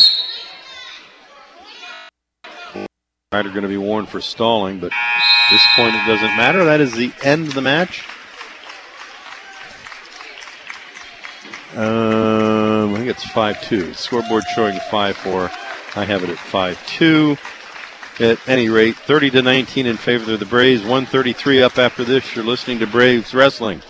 [3.33, 6.64] Rider going to be warned for stalling, but at this point it doesn't matter.
[6.64, 8.05] That is the end of the match.
[11.75, 13.95] Um, I think it's 5 2.
[13.95, 15.51] Scoreboard showing 5 4.
[15.97, 17.37] I have it at 5 2.
[18.21, 20.83] At any rate, 30 to 19 in favor of the Braves.
[20.83, 22.37] 133 up after this.
[22.37, 23.83] You're listening to Braves Wrestling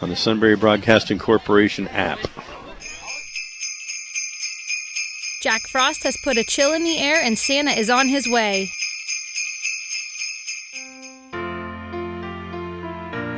[0.00, 2.18] on the Sunbury Broadcasting Corporation app.
[5.42, 8.70] Jack Frost has put a chill in the air and Santa is on his way.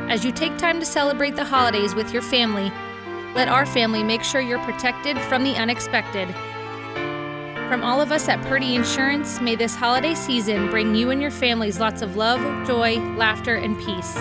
[0.07, 2.71] As you take time to celebrate the holidays with your family,
[3.35, 6.33] let our family make sure you're protected from the unexpected.
[7.67, 11.31] From all of us at Purdy Insurance, may this holiday season bring you and your
[11.31, 14.15] families lots of love, joy, laughter, and peace.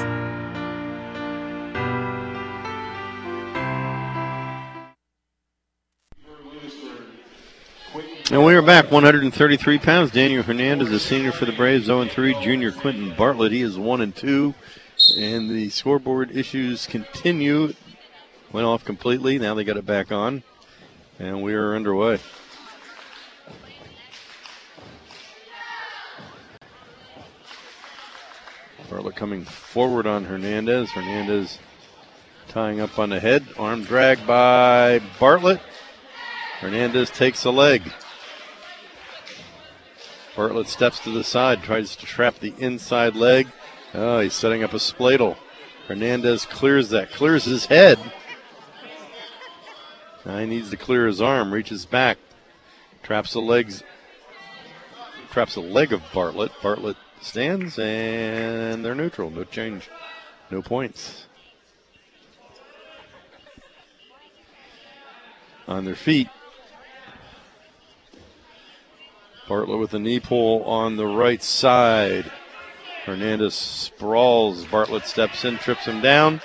[8.31, 10.11] And we are back, 133 pounds.
[10.11, 12.43] Daniel Hernandez, a senior for the Braves, 0 3.
[12.43, 14.55] Junior Quentin Bartlett, he is 1 and 2.
[15.19, 17.75] And the scoreboard issues continue.
[18.53, 19.39] Went off completely.
[19.39, 20.43] Now they got it back on.
[21.19, 22.21] And we are underway.
[28.95, 30.89] Bartlett coming forward on Hernandez.
[30.93, 31.59] Hernandez
[32.47, 33.45] tying up on the head.
[33.59, 35.61] Arm drag by Bartlett.
[36.61, 37.83] Hernandez takes a leg.
[40.37, 43.49] Bartlett steps to the side, tries to trap the inside leg.
[43.95, 45.39] Oh, he's setting up a spladle.
[45.89, 47.99] Hernandez clears that, clears his head.
[50.25, 52.19] Now he needs to clear his arm, reaches back,
[53.03, 53.83] traps the legs,
[55.33, 56.53] traps the leg of Bartlett.
[56.63, 59.31] Bartlett stands and they're neutral.
[59.31, 59.89] No change,
[60.51, 61.27] no points.
[65.67, 66.29] On their feet.
[69.49, 72.31] Bartlett with a knee pull on the right side.
[73.05, 74.65] Hernandez sprawls.
[74.67, 76.41] Bartlett steps in, trips him down.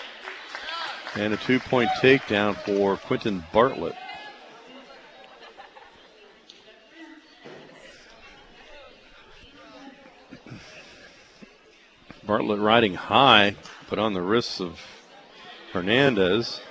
[1.16, 3.96] And a two point takedown for Quentin Bartlett.
[12.30, 13.56] Bartlett riding high,
[13.88, 14.80] put on the wrists of
[15.74, 16.62] Hernandez.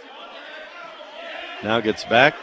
[1.65, 2.37] Now gets back,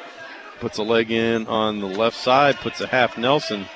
[0.60, 3.68] puts a leg in on the left side, puts a half Nelson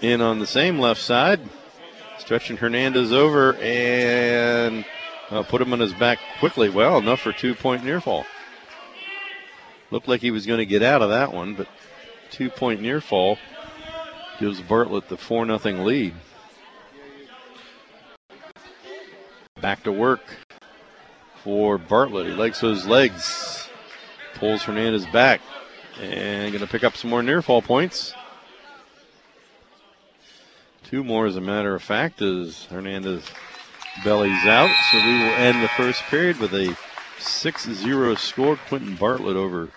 [0.00, 1.40] in on the same left side.
[2.18, 4.84] Stretching Hernandez over and
[5.30, 6.68] uh, put him on his back quickly.
[6.68, 8.24] Well, enough for two point near fall.
[9.90, 11.66] Looked like he was going to get out of that one, but
[12.30, 13.36] two point near fall
[14.38, 16.14] gives Bartlett the 4 0 lead.
[19.64, 20.20] Back to work
[21.42, 22.26] for Bartlett.
[22.26, 23.66] He likes those legs.
[24.34, 25.40] Pulls Hernandez back
[26.02, 28.12] and going to pick up some more near fall points.
[30.82, 33.24] Two more, as a matter of fact, as Hernandez
[34.04, 34.68] bellies out.
[34.92, 36.76] So we will end the first period with a
[37.18, 38.56] 6 0 score.
[38.68, 39.70] Quentin Bartlett over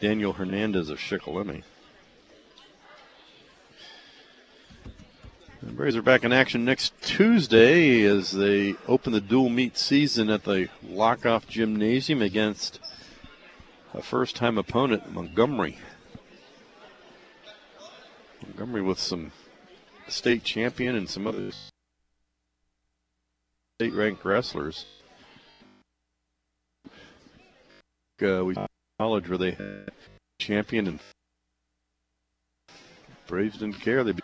[0.00, 1.62] Daniel Hernandez of Shikellamy.
[5.60, 10.30] The Braves are back in action next Tuesday as they open the dual meet season
[10.30, 12.78] at the Althoff Gymnasium against
[13.92, 15.76] a first time opponent, Montgomery.
[18.40, 19.32] Montgomery with some
[20.06, 21.50] state champion and some other
[23.80, 24.84] state ranked wrestlers.
[28.22, 28.54] Uh, we
[29.00, 29.56] college where they
[30.38, 31.00] champion and
[33.26, 34.04] Braves didn't care.
[34.04, 34.14] They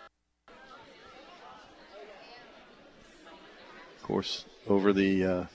[4.05, 5.45] Of course, over the uh,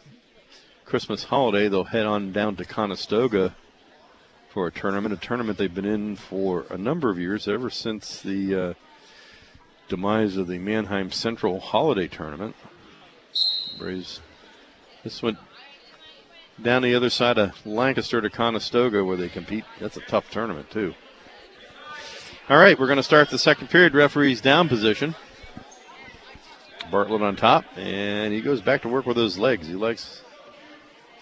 [0.84, 3.54] Christmas holiday, they'll head on down to Conestoga
[4.48, 8.20] for a tournament, a tournament they've been in for a number of years, ever since
[8.20, 8.74] the uh,
[9.88, 12.56] demise of the Manheim Central Holiday Tournament.
[13.78, 14.20] Braves,
[15.04, 15.38] this went
[16.60, 19.64] down the other side of Lancaster to Conestoga where they compete.
[19.78, 20.94] That's a tough tournament, too.
[22.48, 23.94] All right, we're going to start the second period.
[23.94, 25.14] Referee's down position.
[26.90, 29.66] Bartlett on top, and he goes back to work with his legs.
[29.66, 30.22] He likes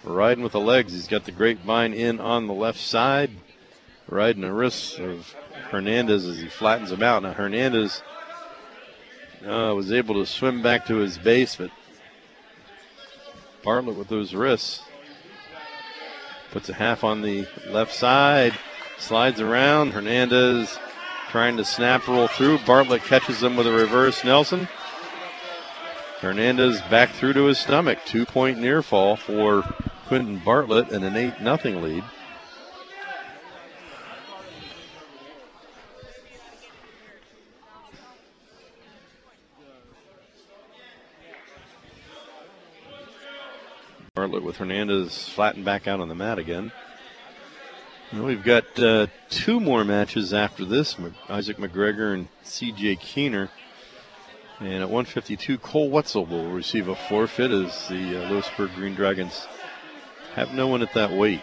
[0.03, 0.93] riding with the legs.
[0.93, 3.31] He's got the grapevine in on the left side,
[4.09, 5.35] riding the wrists of
[5.71, 7.23] Hernandez as he flattens him out.
[7.23, 8.03] Now, Hernandez
[9.47, 11.71] uh, was able to swim back to his base, but
[13.63, 14.83] Bartlett with those wrists
[16.51, 18.55] puts a half on the left side,
[18.99, 19.93] slides around.
[19.93, 20.79] Hernandez
[21.29, 22.59] trying to snap roll through.
[22.61, 24.67] Bartlett catches him with a reverse Nelson.
[26.21, 27.99] Hernandez back through to his stomach.
[28.05, 29.63] Two point near fall for
[30.09, 32.05] Quentin Bartlett and an 8 0 lead.
[44.15, 46.73] Bartlett with Hernandez flattened back out on the mat again.
[48.13, 50.97] We've got uh, two more matches after this
[51.29, 53.51] Isaac McGregor and CJ Keener.
[54.61, 59.47] And at 152, Cole Wetzel will receive a forfeit as the uh, Lewisburg Green Dragons
[60.35, 61.43] have no one at that weight.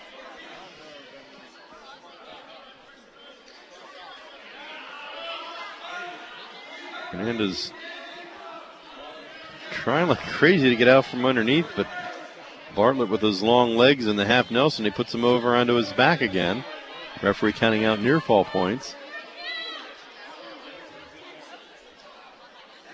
[7.12, 7.72] Hernandez
[9.72, 11.88] trying like crazy to get out from underneath, but
[12.76, 15.94] Bartlett with his long legs and the half Nelson, he puts him over onto his
[15.94, 16.66] back again.
[17.22, 18.96] Referee counting out near fall points.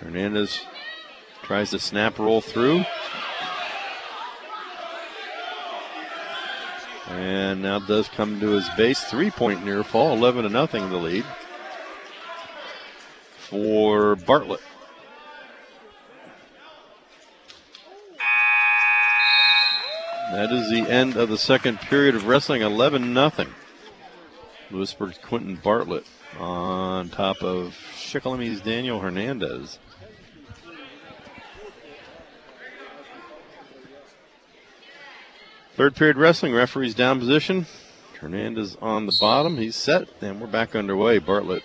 [0.02, 0.66] Hernandez
[1.43, 2.84] tries to snap roll through.
[7.10, 9.02] And now does come to his base.
[9.04, 11.26] Three point near fall, 11 to nothing the lead
[13.38, 14.62] for Bartlett.
[20.32, 23.49] That is the end of the second period of wrestling, 11 nothing.
[24.72, 26.06] Lewisburg's Quentin Bartlett
[26.39, 29.78] on top of Shikellamy's Daniel Hernandez.
[35.76, 37.66] Third period wrestling, referee's down position.
[38.20, 39.58] Hernandez on the bottom.
[39.58, 41.18] He's set, and we're back underway.
[41.18, 41.64] Bartlett,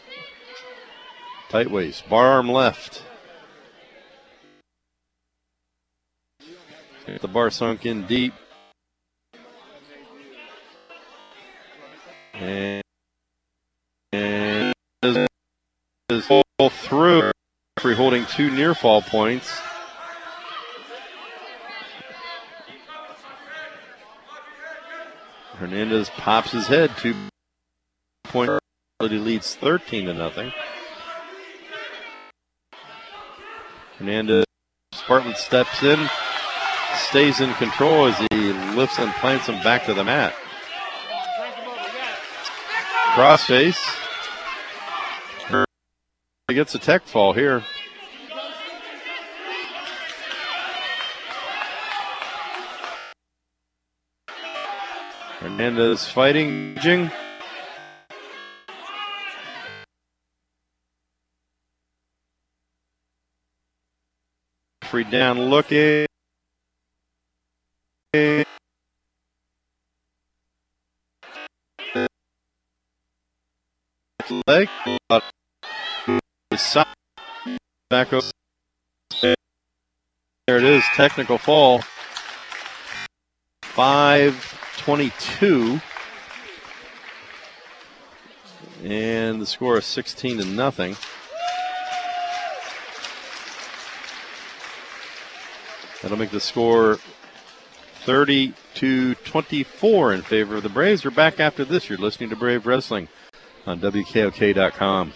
[1.48, 3.02] tight waist, bar arm left.
[7.20, 8.32] The bar sunk in deep.
[12.32, 12.82] And,
[14.12, 14.72] and
[16.10, 16.26] is
[16.70, 17.32] through.
[17.76, 19.60] Referee holding two near fall points.
[25.58, 26.90] Hernandez pops his head.
[26.98, 27.14] Two
[28.24, 28.50] point
[29.00, 30.52] he leads 13 to nothing.
[33.98, 34.44] Hernandez
[34.92, 36.08] Spartan steps in,
[37.08, 40.34] stays in control as he lifts and plants him back to the mat.
[43.14, 43.78] Crossface.
[46.48, 47.62] He gets a tech fall here.
[55.56, 56.76] Hernandez fighting.
[56.80, 57.10] Jing.
[64.82, 66.04] Free down looking.
[74.46, 74.68] Leg.
[77.88, 78.10] Back.
[79.22, 80.84] There it is.
[80.94, 81.80] Technical fall.
[83.62, 85.80] Five 22.
[88.84, 90.96] And the score is 16 to nothing.
[96.02, 96.98] That'll make the score
[98.04, 101.04] 30 to 24 in favor of the Braves.
[101.04, 101.88] We're back after this.
[101.88, 103.08] You're listening to Brave Wrestling
[103.66, 105.12] on WKOK.com.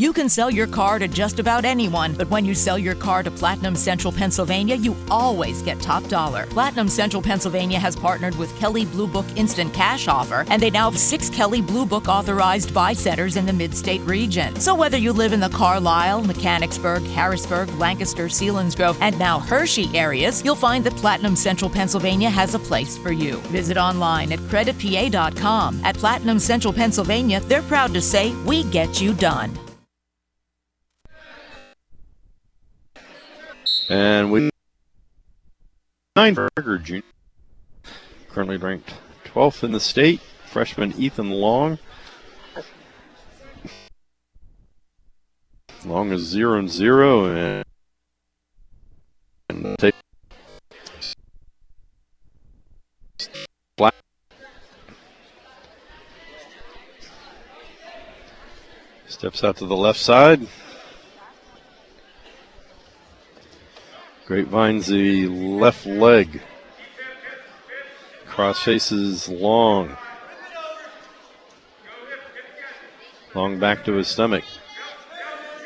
[0.00, 3.22] You can sell your car to just about anyone, but when you sell your car
[3.22, 6.46] to Platinum Central Pennsylvania, you always get top dollar.
[6.46, 10.90] Platinum Central Pennsylvania has partnered with Kelley Blue Book Instant Cash Offer, and they now
[10.90, 14.58] have six Kelley Blue Book authorized buy centers in the mid state region.
[14.58, 20.42] So whether you live in the Carlisle, Mechanicsburg, Harrisburg, Lancaster, Selinsgrove, and now Hershey areas,
[20.42, 23.36] you'll find that Platinum Central Pennsylvania has a place for you.
[23.52, 25.84] Visit online at creditpa.com.
[25.84, 29.58] At Platinum Central Pennsylvania, they're proud to say, We get you done.
[33.90, 34.50] And we
[36.14, 37.00] nine Burger Jr.
[38.28, 40.20] currently ranked 12th in the state.
[40.46, 41.76] Freshman Ethan Long.
[45.84, 47.64] Long is zero and zero, and,
[49.48, 49.94] and take
[53.76, 53.94] black.
[59.08, 60.46] Steps out to the left side.
[64.30, 66.40] Grapevine's the left leg.
[68.28, 69.96] Cross faces long.
[73.34, 74.44] Long back to his stomach.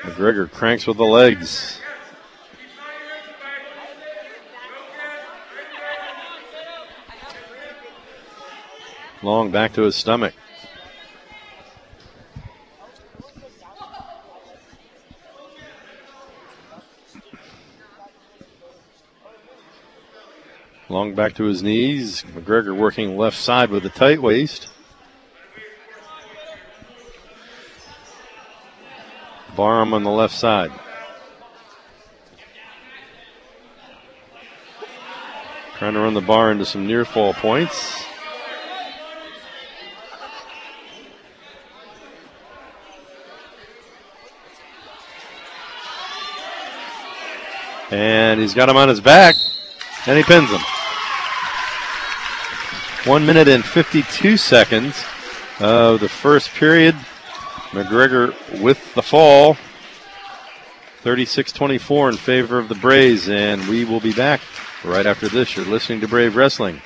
[0.01, 1.79] McGregor cranks with the legs.
[9.23, 10.33] Long back to his stomach.
[21.15, 22.25] Back to his knees.
[22.25, 24.69] McGregor working left side with a tight waist.
[29.55, 30.73] bar arm on the left side.
[35.79, 38.03] Trying to run the bar into some near fall points.
[47.91, 49.37] And he's got him on his back,
[50.07, 50.74] and he pins him.
[53.07, 55.05] One minute and 52 seconds
[55.61, 56.95] of the first period.
[57.73, 58.33] McGregor
[58.63, 59.59] with the fall.
[61.03, 64.41] 36 24 in favor of the Braves, and we will be back
[64.85, 65.55] right after this.
[65.55, 66.81] You're listening to Brave Wrestling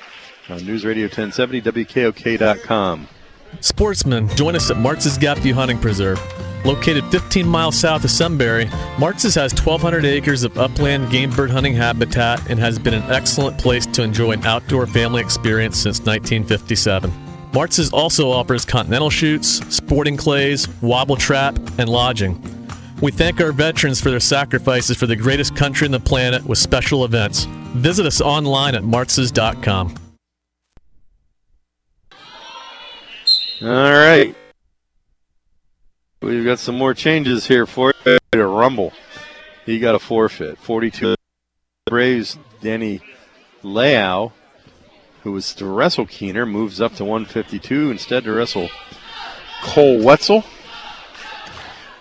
[0.49, 3.07] on News Radio 1070, WKOK.com.
[3.61, 6.19] Sportsmen, join us at Martz's Gap View Hunting Preserve.
[6.65, 11.73] Located 15 miles south of Sunbury, Martz's has 1,200 acres of upland game bird hunting
[11.73, 17.11] habitat and has been an excellent place to enjoy an outdoor family experience since 1957.
[17.53, 22.41] Martz's also offers continental shoots, sporting clays, wobble trap, and lodging.
[23.01, 26.57] We thank our veterans for their sacrifices for the greatest country on the planet with
[26.57, 27.45] special events.
[27.75, 29.95] Visit us online at martzes.com.
[33.61, 34.35] All right.
[36.21, 38.91] We've got some more changes here for you Rumble.
[39.65, 40.57] He got a forfeit.
[40.57, 41.15] 42
[41.85, 43.01] Braves, Danny
[43.63, 44.33] Leao,
[45.23, 48.69] who was to wrestle Keener, moves up to 152 instead to wrestle
[49.63, 50.43] Cole Wetzel.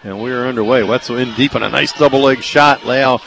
[0.03, 0.83] And we are underway.
[0.83, 2.81] Wetzel in deep on a nice double leg shot.
[2.81, 3.23] Leao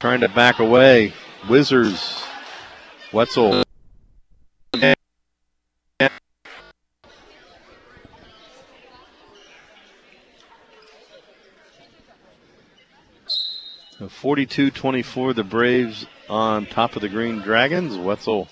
[0.00, 1.12] trying to back away.
[1.48, 2.22] Wizards.
[3.12, 3.65] Wetzel
[14.26, 17.96] 42 24, the Braves on top of the Green Dragons.
[17.96, 18.48] Wetzel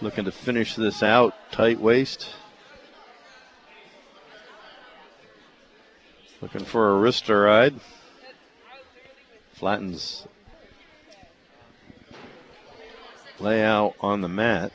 [0.00, 1.34] looking to finish this out.
[1.50, 2.30] Tight waist.
[6.40, 7.74] Looking for a wrist ride.
[9.54, 10.28] Flattens
[13.40, 14.70] layout on the mat.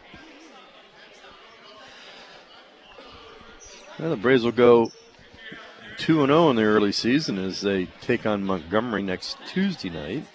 [3.98, 4.92] Well, the Braves will go
[6.00, 10.26] 2 0 in the early season as they take on Montgomery next Tuesday night.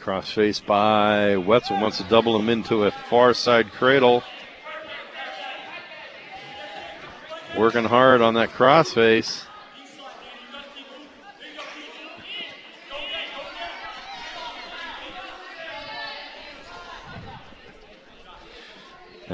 [0.00, 4.22] Crossface by Wetzel wants to double him into a far side cradle.
[7.58, 9.46] Working hard on that crossface.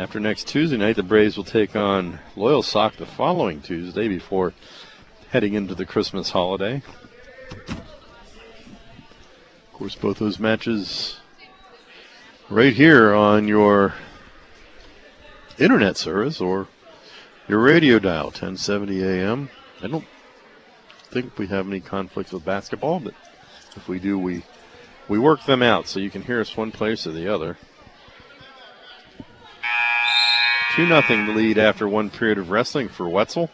[0.01, 4.55] After next Tuesday night, the Braves will take on Loyalsock the following Tuesday before
[5.28, 6.80] heading into the Christmas holiday.
[7.68, 7.82] Of
[9.74, 11.20] course, both those matches
[12.48, 13.92] right here on your
[15.59, 16.66] internet service or
[17.46, 19.51] your radio dial, 1070 AM.
[19.82, 20.07] I don't
[21.11, 23.12] think we have any conflicts with basketball, but
[23.76, 24.44] if we do, we
[25.09, 27.59] we work them out so you can hear us one place or the other.
[30.77, 33.51] 2 nothing the lead after one period of wrestling for Wetzel.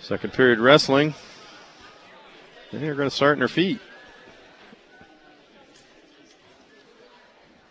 [0.00, 1.14] Second period wrestling.
[2.72, 3.80] And they're going to start in their feet.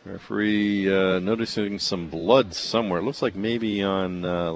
[0.05, 3.01] Referee uh, noticing some blood somewhere.
[3.01, 4.51] Looks like maybe on uh,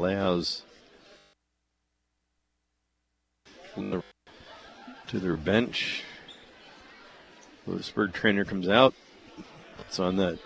[5.07, 6.03] to their bench.
[7.66, 8.93] Lewisburg trainer comes out.
[9.80, 10.39] It's on that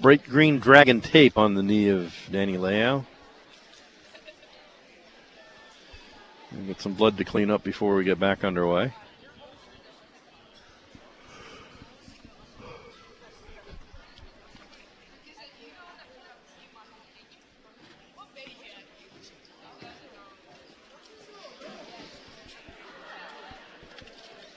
[0.00, 3.04] bright green dragon tape on the knee of Danny Leao.
[6.66, 8.92] Get some blood to clean up before we get back underway.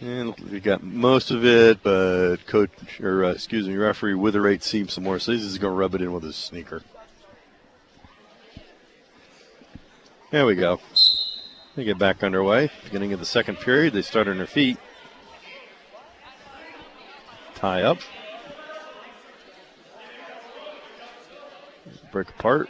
[0.07, 2.69] And we got most of it, but coach
[3.01, 5.95] or uh, excuse me, referee Witherate seems some more, so he's just going to rub
[5.95, 6.81] it in with his sneaker.
[10.31, 10.79] There we go.
[11.75, 12.71] They get back underway.
[12.85, 14.77] Beginning of the second period, they start on their feet.
[17.55, 17.97] Tie up.
[22.13, 22.69] Break apart.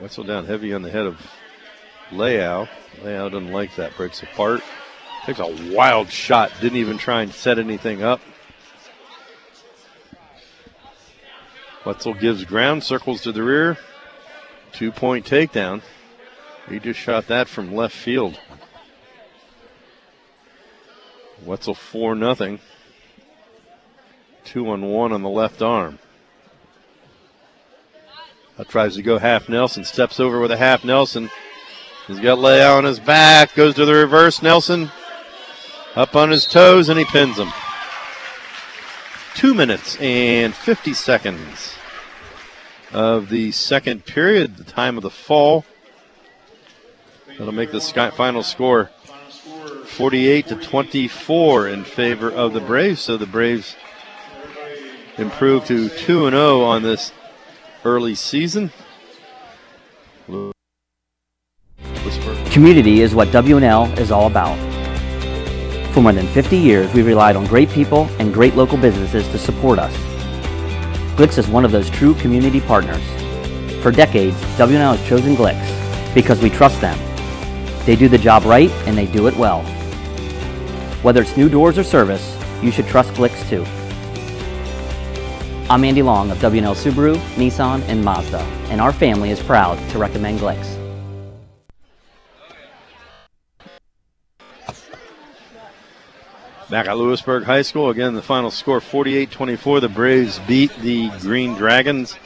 [0.00, 1.20] Wetzel down heavy on the head of
[2.08, 2.66] Leao.
[3.02, 3.94] Leao doesn't like that.
[3.94, 4.62] Breaks apart.
[5.24, 6.52] Takes a wild shot.
[6.60, 8.20] Didn't even try and set anything up.
[11.84, 13.78] Wetzel gives ground, circles to the rear.
[14.72, 15.82] Two point takedown.
[16.68, 18.38] He just shot that from left field.
[21.44, 22.60] Wetzel 4 nothing.
[24.44, 25.98] Two on one on the left arm.
[28.56, 31.30] That tries to go half Nelson, steps over with a half Nelson.
[32.06, 34.42] He's got Leao on his back, goes to the reverse.
[34.42, 34.90] Nelson
[35.94, 37.52] up on his toes, and he pins him.
[39.34, 41.74] Two minutes and 50 seconds
[42.92, 45.64] of the second period, the time of the fall.
[47.26, 47.80] That'll make the
[48.16, 48.90] final score
[49.86, 53.00] 48 to 24 in favor of the Braves.
[53.00, 53.76] So the Braves
[55.18, 57.12] improve to 2 and 0 on this
[57.84, 58.70] early season.
[62.50, 64.71] Community is what W&L is all about.
[65.92, 69.38] For more than 50 years, we've relied on great people and great local businesses to
[69.38, 69.94] support us.
[71.16, 73.02] Glicks is one of those true community partners.
[73.82, 76.98] For decades, W&L has chosen Glicks because we trust them
[77.84, 79.62] they do the job right and they do it well.
[81.02, 83.64] Whether it's new doors or service, you should trust Glicks too.
[85.68, 88.40] I'm Andy Long of W&L Subaru, Nissan, and Mazda,
[88.70, 90.71] and our family is proud to recommend Glicks.
[96.72, 99.80] Back at Lewisburg High School, again, the final score 48 24.
[99.80, 102.16] The Braves beat the Green Dragons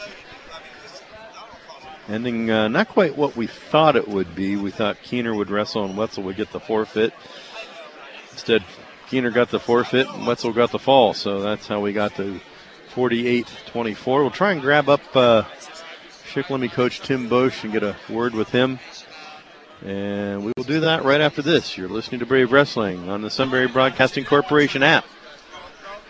[2.09, 4.55] ending uh, not quite what we thought it would be.
[4.55, 7.12] We thought Keener would wrestle and Wetzel would get the forfeit.
[8.30, 8.62] Instead,
[9.09, 11.12] Keener got the forfeit and Wetzel got the fall.
[11.12, 12.40] So that's how we got to
[12.90, 14.20] 48 24.
[14.20, 15.42] We'll try and grab up uh,
[16.32, 18.78] Shikellamy coach Tim Bosch and get a word with him.
[19.85, 21.77] And we will do that right after this.
[21.77, 25.05] You're listening to Brave Wrestling on the Sunbury Broadcasting Corporation app.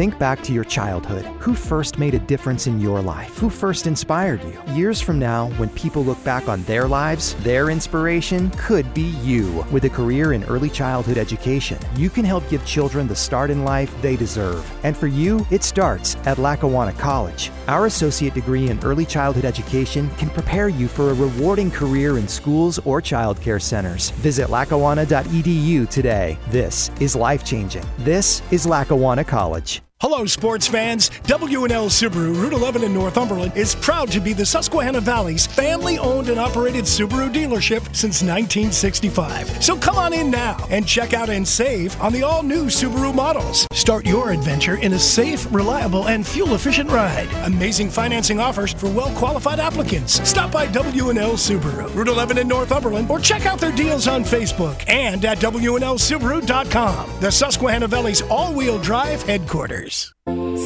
[0.00, 1.26] Think back to your childhood.
[1.40, 3.36] Who first made a difference in your life?
[3.36, 4.56] Who first inspired you?
[4.72, 9.62] Years from now, when people look back on their lives, their inspiration could be you.
[9.70, 13.62] With a career in early childhood education, you can help give children the start in
[13.62, 14.64] life they deserve.
[14.84, 17.50] And for you, it starts at Lackawanna College.
[17.68, 22.26] Our associate degree in early childhood education can prepare you for a rewarding career in
[22.26, 24.10] schools or childcare centers.
[24.22, 26.38] Visit lackawanna.edu today.
[26.48, 27.84] This is life changing.
[27.98, 29.79] This is Lackawanna College.
[30.00, 31.10] Hello, sports fans.
[31.24, 36.40] W&L Subaru, Route 11 in Northumberland, is proud to be the Susquehanna Valley's family-owned and
[36.40, 39.62] operated Subaru dealership since 1965.
[39.62, 43.66] So come on in now and check out and save on the all-new Subaru models.
[43.74, 47.28] Start your adventure in a safe, reliable, and fuel-efficient ride.
[47.44, 50.26] Amazing financing offers for well-qualified applicants.
[50.26, 54.82] Stop by W&L Subaru, Route 11 in Northumberland, or check out their deals on Facebook
[54.88, 59.89] and at WNLSubaru.com, the Susquehanna Valley's all-wheel drive headquarters.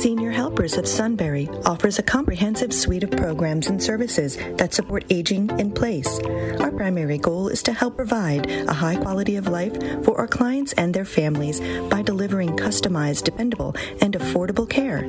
[0.01, 5.49] Senior Helpers of Sunbury offers a comprehensive suite of programs and services that support aging
[5.59, 6.18] in place.
[6.61, 9.72] Our primary goal is to help provide a high quality of life
[10.05, 15.05] for our clients and their families by delivering customized, dependable, and affordable care.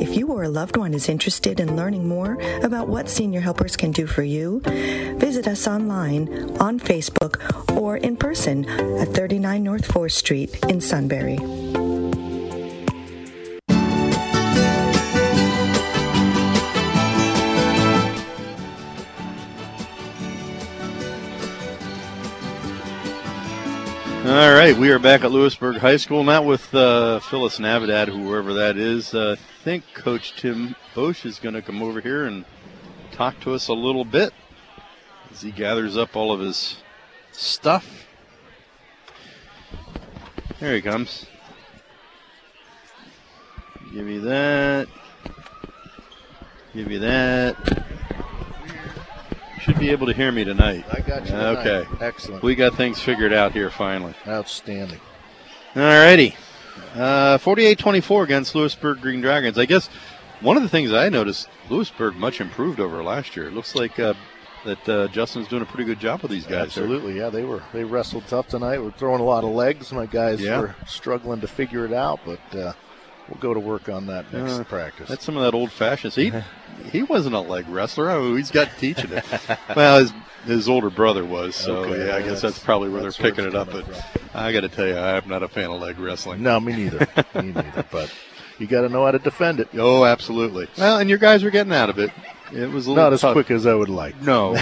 [0.00, 3.76] If you or a loved one is interested in learning more about what Senior Helpers
[3.76, 4.60] can do for you,
[5.18, 8.64] visit us online, on Facebook, or in person
[8.98, 11.38] at 39 North 4th Street in Sunbury.
[24.30, 28.54] All right, we are back at Lewisburg High School, not with uh, Phyllis Navidad, whoever
[28.54, 29.12] that is.
[29.12, 32.44] Uh, I think Coach Tim Bosch is going to come over here and
[33.10, 34.32] talk to us a little bit
[35.32, 36.76] as he gathers up all of his
[37.32, 38.06] stuff.
[40.60, 41.26] There he comes.
[43.92, 44.86] Give you that.
[46.72, 47.89] Give you that.
[49.60, 50.84] Should be able to hear me tonight.
[50.90, 51.32] I got you.
[51.32, 51.66] Tonight.
[51.66, 52.04] Okay.
[52.04, 52.42] Excellent.
[52.42, 54.14] We got things figured out here finally.
[54.26, 55.00] Outstanding.
[55.76, 56.34] All righty.
[56.94, 59.58] Uh, 48-24 against Lewisburg Green Dragons.
[59.58, 59.88] I guess
[60.40, 63.46] one of the things I noticed, Lewisburg much improved over last year.
[63.48, 64.14] It looks like uh,
[64.64, 66.62] that uh, Justin's doing a pretty good job with these guys.
[66.66, 67.28] Absolutely, yeah.
[67.28, 68.82] They were they wrestled tough tonight.
[68.82, 69.92] We're throwing a lot of legs.
[69.92, 70.60] My guys Yeah.
[70.60, 72.72] were struggling to figure it out, but uh,
[73.30, 75.08] we'll go to work on that next Uh, practice.
[75.08, 76.12] That's some of that old fashioned.
[76.14, 76.32] He
[76.90, 78.10] he wasn't a leg wrestler.
[78.10, 79.24] Oh, he's got teaching it.
[79.76, 80.12] well, his
[80.44, 81.54] his older brother was.
[81.54, 83.70] So Okay, yeah, I guess that's, probably where that's they're picking it up.
[83.70, 83.84] But
[84.34, 86.42] I got to tell you, I'm not a fan of leg wrestling.
[86.42, 87.06] No, me neither.
[87.34, 87.84] me neither.
[87.90, 88.12] But
[88.58, 89.68] you got to know how to defend it.
[89.74, 90.68] Oh, absolutely.
[90.78, 92.10] Well, and your guys are getting out of it.
[92.52, 93.32] It was a little Not as tough.
[93.34, 94.20] quick as I would like.
[94.22, 94.56] No.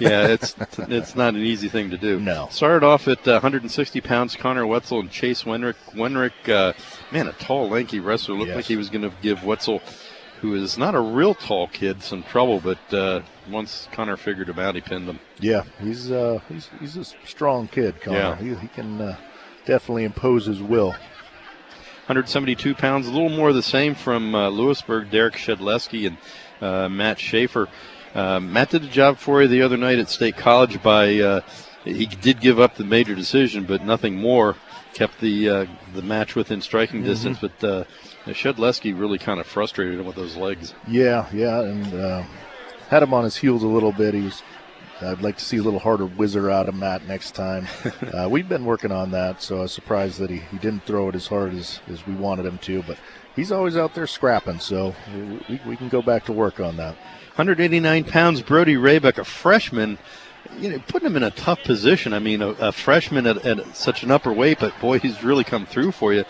[0.00, 2.18] Yeah, it's it's not an easy thing to do.
[2.20, 2.48] No.
[2.50, 4.36] Started off at uh, 160 pounds.
[4.36, 5.74] Connor Wetzel and Chase Wenrick.
[5.94, 6.72] Wenrick, uh,
[7.10, 8.34] man, a tall, lanky wrestler.
[8.36, 8.56] Looked Yes.
[8.56, 9.80] like he was going to give Wetzel,
[10.40, 12.60] who is not a real tall kid, some trouble.
[12.60, 15.20] But uh, once Connor figured him out, he pinned him.
[15.40, 18.16] Yeah, he's uh, he's he's a strong kid, Connor.
[18.18, 18.36] Yeah.
[18.36, 19.16] He, he can uh,
[19.66, 20.94] definitely impose his will.
[22.06, 26.16] 172 pounds, a little more of the same from uh, Lewisburg, Derek Shedleski and
[26.60, 27.68] uh, Matt Schaefer.
[28.14, 31.40] Uh, Matt did a job for you the other night at State College by, uh,
[31.84, 34.56] he did give up the major decision, but nothing more.
[34.94, 37.06] Kept the uh, the match within striking Mhm.
[37.06, 37.84] distance, but uh,
[38.26, 40.74] Shedleski really kind of frustrated him with those legs.
[40.86, 42.22] Yeah, yeah, and uh,
[42.90, 44.12] had him on his heels a little bit.
[44.12, 44.42] He was.
[45.00, 47.66] I'd like to see a little harder whizzer out of Matt next time.
[48.14, 51.08] uh, we've been working on that, so I was surprised that he, he didn't throw
[51.08, 52.82] it as hard as, as we wanted him to.
[52.82, 52.98] But
[53.34, 54.94] he's always out there scrapping, so
[55.48, 56.96] we, we can go back to work on that.
[57.36, 59.96] 189 pounds, Brody Raybeck, a freshman.
[60.58, 62.12] You know, putting him in a tough position.
[62.12, 65.42] I mean, a, a freshman at, at such an upper weight, but boy, he's really
[65.42, 66.24] come through for you.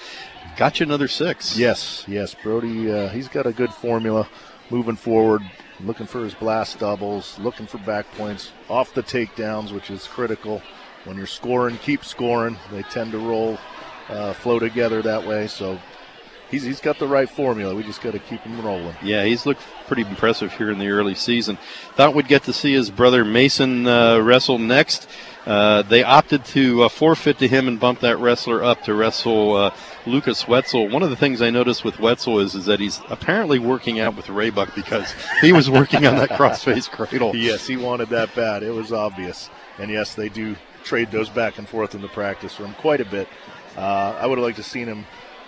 [0.57, 1.59] Got you another six.
[1.59, 2.88] Yes, yes, Brody.
[2.88, 4.28] Uh, he's got a good formula
[4.70, 5.42] moving forward.
[5.80, 10.62] Looking for his blast doubles, looking for back points off the takedowns, which is critical.
[11.03, 12.59] When you're scoring, keep scoring.
[12.70, 13.59] They tend to roll,
[14.09, 15.48] uh, flow together that way.
[15.48, 15.80] So
[16.53, 17.74] he's he's got the right formula.
[17.74, 18.94] We just got to keep him rolling.
[19.03, 21.59] Yeah, he's looked pretty impressive here in the early season.
[21.96, 25.09] Thought we'd get to see his brother Mason uh, wrestle next.
[25.44, 29.57] Uh, they opted to uh, forfeit to him and bump that wrestler up to wrestle
[29.57, 29.74] uh,
[30.07, 30.88] Lucas Wetzel.
[30.88, 34.14] One of the things I noticed with Wetzel is, is that he's apparently working out
[34.14, 37.34] with Raybuck because he was working on that crossface cradle.
[37.34, 38.62] Yes, he wanted that bad.
[38.62, 39.50] It was obvious.
[39.78, 43.05] And yes, they do trade those back and forth in the practice room quite a
[43.05, 43.26] bit.
[43.76, 45.07] Uh, I would have liked to seen him,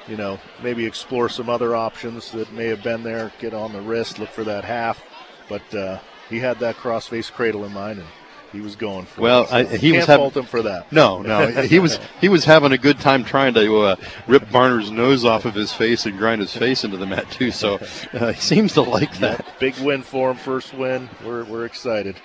[0.08, 3.32] you know, maybe explore some other options that may have been there.
[3.40, 5.02] Get on the wrist, look for that half.
[5.48, 5.98] But uh,
[6.28, 8.08] he had that crossface cradle in mind, and
[8.52, 9.48] he was going for Well, it.
[9.48, 10.90] So I, he can't was having, fault him for that.
[10.92, 13.96] No, no, he was he was having a good time trying to uh,
[14.26, 17.50] rip Barner's nose off of his face and grind his face into the mat too.
[17.50, 17.78] So
[18.12, 19.44] uh, he seems to like that.
[19.58, 21.10] Big win for him, first win.
[21.24, 22.16] We're, we're excited.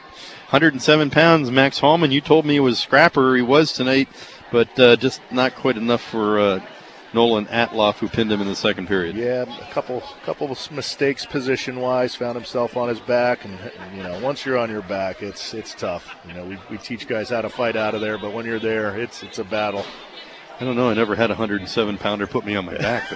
[0.50, 2.12] 107 pounds, Max Hallman.
[2.12, 3.36] You told me he was scrapper.
[3.36, 4.08] He was tonight,
[4.52, 6.66] but uh, just not quite enough for uh,
[7.14, 9.16] Nolan Althoff, who pinned him in the second period.
[9.16, 12.16] Yeah, a couple couple of mistakes position wise.
[12.16, 13.58] Found himself on his back, and
[13.96, 16.16] you know, once you're on your back, it's it's tough.
[16.28, 18.60] You know, we, we teach guys how to fight out of there, but when you're
[18.60, 19.86] there, it's it's a battle.
[20.60, 20.90] I don't know.
[20.90, 23.10] I never had a 107 pounder put me on my back.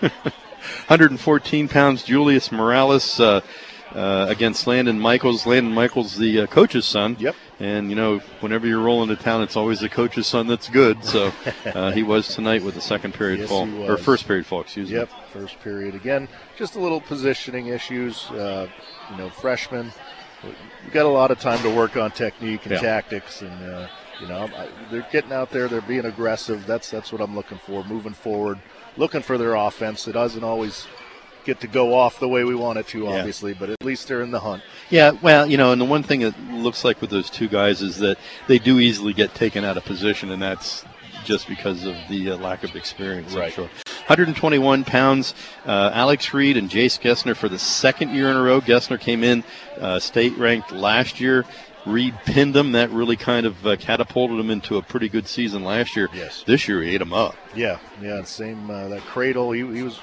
[0.00, 0.12] But
[0.86, 3.18] 114 pounds, Julius Morales.
[3.18, 3.40] Uh,
[3.94, 5.46] uh, against Landon Michaels.
[5.46, 7.16] Landon Michaels, the uh, coach's son.
[7.18, 7.34] Yep.
[7.60, 11.04] And you know, whenever you're rolling to town, it's always the coach's son that's good.
[11.04, 11.32] So
[11.74, 14.60] uh, he was tonight with the second period Yes, fall or first period fall.
[14.60, 15.16] Excuse Yep, me.
[15.32, 16.28] first period again.
[16.56, 18.30] Just a little positioning issues.
[18.30, 18.68] Uh,
[19.10, 19.92] you know, freshmen,
[20.44, 22.80] we've got a lot of time to work on technique and Yeah.
[22.80, 23.88] tactics, and uh,
[24.20, 25.66] you know, I, they're getting out there.
[25.66, 26.64] They're being aggressive.
[26.66, 27.82] That's that's what I'm looking for.
[27.82, 28.58] Moving forward,
[28.96, 30.06] looking for their offense.
[30.06, 30.86] It doesn't always
[31.48, 33.08] get to go off the way we want it to, Yeah.
[33.20, 34.62] obviously, but at least they're in the hunt.
[34.90, 37.80] Yeah, well, you know, and the one thing it looks like with those two guys
[37.80, 38.18] is that
[38.48, 40.84] they do easily get taken out of position, and that's
[41.24, 43.32] just because of the uh, lack of experience.
[43.32, 43.52] I'm Right.
[43.52, 43.70] sure.
[44.08, 45.34] 121 pounds.
[45.66, 48.60] Uh, Alex Reed and Jace Gessner for the second year in a row.
[48.60, 49.42] Gessner came in
[49.80, 51.46] uh, state ranked last year.
[51.86, 52.72] Reed pinned him.
[52.72, 56.08] That really kind of uh, catapulted him into a pretty good season last year.
[56.14, 56.42] Yes.
[56.46, 57.36] This year he ate him up.
[57.54, 59.52] Yeah, yeah, same uh, that cradle.
[59.52, 59.98] He, he was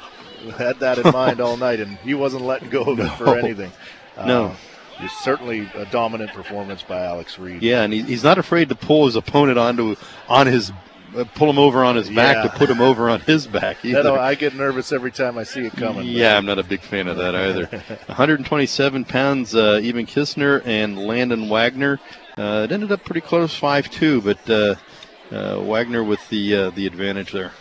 [0.58, 3.34] had that in mind all night, and he wasn't letting go of it for No.
[3.34, 3.72] anything.
[4.18, 4.46] No.
[4.46, 4.56] Uh,
[5.00, 7.62] it's certainly a dominant performance by Alex Reed.
[7.62, 9.98] Yeah, and he, he's not afraid to pull his opponent onto
[10.30, 10.72] on his
[11.18, 12.44] uh, pull him over on his back Yeah.
[12.44, 13.78] to put him over on his back.
[13.84, 14.18] Either.
[14.18, 16.06] I get nervous every time I see it coming.
[16.08, 17.66] Yeah, I'm not a big fan of that either.
[18.08, 22.00] 127 pounds, uh, Evan Kistner and Landon Wagner.
[22.38, 24.76] Uh, it ended up pretty close, 5-2, but uh,
[25.36, 27.52] uh, Wagner with the uh, the advantage there.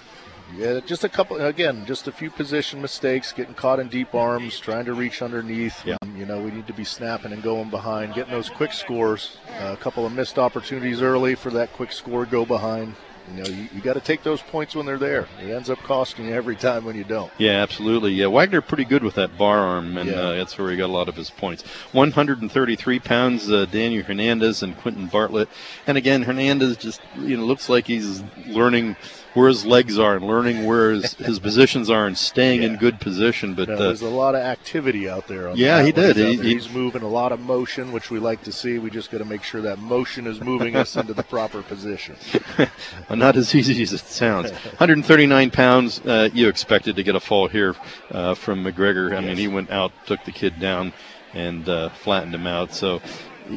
[0.56, 1.40] Yeah, just a couple.
[1.40, 5.84] Again, just a few position mistakes, getting caught in deep arms, trying to reach underneath.
[5.84, 5.96] Yeah.
[6.16, 9.38] You know, we need to be snapping and going behind, getting those quick scores.
[9.60, 12.94] Uh, a couple of missed opportunities early for that quick score go behind.
[13.34, 15.26] You know, you, you got to take those points when they're there.
[15.42, 17.32] It ends up costing you every time when you don't.
[17.38, 18.12] Yeah, absolutely.
[18.12, 20.16] Yeah, Wagner pretty good with that bar arm, and Yeah.
[20.16, 21.62] uh, that's where he got a lot of his points.
[21.92, 25.48] 133 pounds, uh, Daniel Hernandez and Quentin Bartlett.
[25.86, 28.94] And again, Hernandez just you know looks like he's learning
[29.34, 33.00] where his legs are and learning where his, his positions are and staying in good
[33.00, 33.54] position.
[33.54, 35.48] But No, uh, there's a lot of activity out there.
[35.48, 36.16] On Yeah, he did.
[36.16, 36.44] He's, He- there.
[36.44, 38.78] he- He's moving a lot of motion, which we like to see.
[38.78, 42.16] We just got to make sure that motion is moving us into the proper position.
[43.08, 44.50] Uh, Not as easy as it sounds.
[44.78, 46.00] 139 pounds.
[46.00, 47.74] Uh, you expected to get a fall here
[48.12, 49.14] uh, from McGregor.
[49.16, 50.92] I mean, he went out, took the kid down,
[51.34, 52.72] and uh, flattened him out.
[52.72, 53.02] So,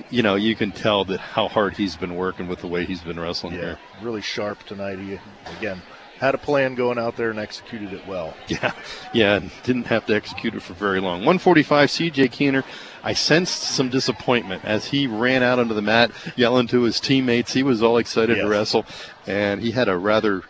[0.10, 3.02] you know, you can tell that how hard he's been working with the way he's
[3.02, 3.80] been wrestling Yeah, here.
[4.02, 5.00] really sharp tonight.
[5.00, 5.18] He
[5.60, 5.82] again
[6.20, 8.36] had a plan going out there and executed it well.
[8.48, 8.72] Yeah,
[9.14, 11.20] yeah, and didn't have to execute it for very long.
[11.20, 12.64] 145, CJ Keener.
[13.04, 17.54] I sensed some disappointment as he ran out onto the mat, yelling to his teammates.
[17.54, 18.86] He was all excited to wrestle,
[19.28, 20.42] and he had a rather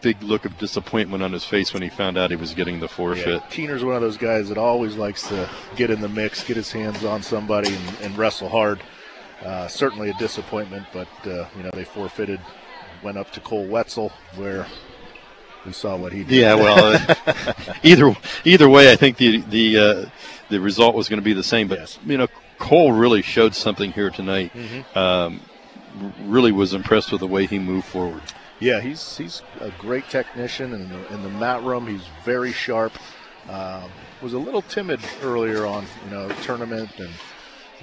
[0.00, 2.88] big look of disappointment on his face when he found out he was getting the
[2.88, 3.26] forfeit.
[3.26, 6.56] Yeah, Keener's one of those guys that always likes to get in the mix, get
[6.56, 8.80] his hands on somebody, and, and wrestle hard.
[9.44, 12.40] Uh, certainly a disappointment, but uh, you know they forfeited.
[13.02, 14.66] Went up to Cole Wetzel, where
[15.64, 16.40] we saw what he did.
[16.40, 17.52] Yeah, well, uh,
[17.84, 20.06] either either way, I think the the uh,
[20.48, 21.68] the result was going to be the same.
[21.68, 22.26] But you know,
[22.58, 24.52] Cole really showed something here tonight.
[24.52, 24.96] Mhm.
[24.96, 25.40] Um,
[26.22, 28.22] really was impressed with the way he moved forward.
[28.60, 32.52] Yeah, he's he's a great technician, and in the, in the mat room, he's very
[32.52, 32.92] sharp.
[33.48, 33.90] Um,
[34.20, 37.10] was a little timid earlier on, you know, tournament, and,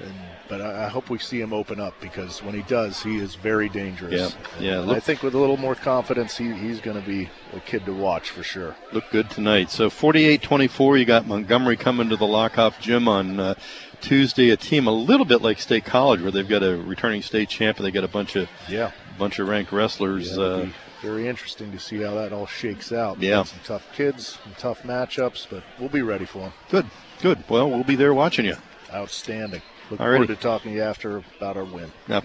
[0.04, 0.14] and
[0.50, 3.36] but I, I hope we see him open up because when he does, he is
[3.36, 4.36] very dangerous.
[4.60, 7.30] Yeah, yeah, look- I think with a little more confidence, he, he's going to be
[7.56, 8.76] a kid to watch for sure.
[8.92, 9.72] Look good tonight.
[9.72, 13.56] So 48-24, you got Montgomery coming to the Lockoff Gym on uh,
[14.02, 14.50] Tuesday.
[14.52, 17.78] A team a little bit like State College, where they've got a returning state champ
[17.78, 18.92] and they got a bunch of Yeah.
[19.18, 20.38] Bunch of ranked wrestlers.
[20.38, 20.70] Yeah, uh,
[21.02, 23.22] very interesting to see how that all shakes out.
[23.22, 23.44] Yeah.
[23.44, 26.54] some tough kids, some tough matchups, but we'll be ready for them.
[26.70, 26.86] good,
[27.22, 27.44] good.
[27.50, 28.56] Well, we'll be there watching you.
[28.94, 29.62] Outstanding.
[29.92, 30.12] Look Alrighty.
[30.14, 31.92] forward to talking to you after about our win.
[32.08, 32.22] No,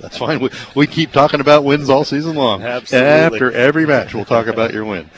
[0.00, 0.40] that's fine.
[0.40, 2.62] We, we keep talking about wins all season long.
[2.62, 3.08] Absolutely.
[3.08, 5.10] After every match, we'll talk about your win.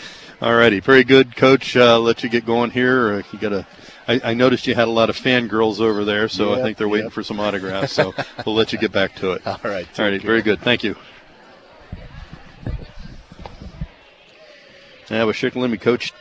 [0.43, 1.77] All righty, very good, Coach.
[1.77, 3.15] Uh, let you get going here.
[3.15, 3.67] Uh, you got a.
[4.07, 6.89] I, I noticed you had a lot of fangirls over there, so I think they're
[6.89, 7.13] waiting yep.
[7.13, 7.93] for some autographs.
[7.93, 8.13] So
[8.45, 9.43] we'll let you get back to it.
[9.47, 9.87] All right.
[9.99, 10.61] All righty, take very good.
[10.61, 10.97] Thank you.
[15.11, 16.15] Now with Shikellamy coach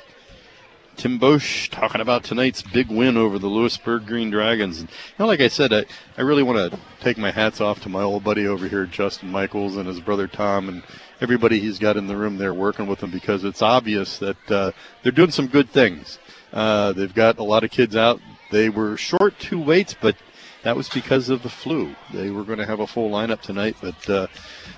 [0.97, 4.79] Tim Bosch talking about tonight's big win over the Lewisburg Green Dragons.
[4.79, 5.85] And, you know, like I said, I,
[6.17, 9.31] I really want to take my hats off to my old buddy over here, Justin
[9.31, 10.83] Michaels, and his brother Tom, and
[11.21, 14.71] everybody he's got in the room there working with him because it's obvious that uh,
[15.01, 16.19] they're doing some good things.
[16.51, 18.19] Uh, they've got a lot of kids out.
[18.51, 20.15] They were short two weights, but
[20.63, 21.95] that was because of the flu.
[22.13, 24.27] They were going to have a full lineup tonight, but uh,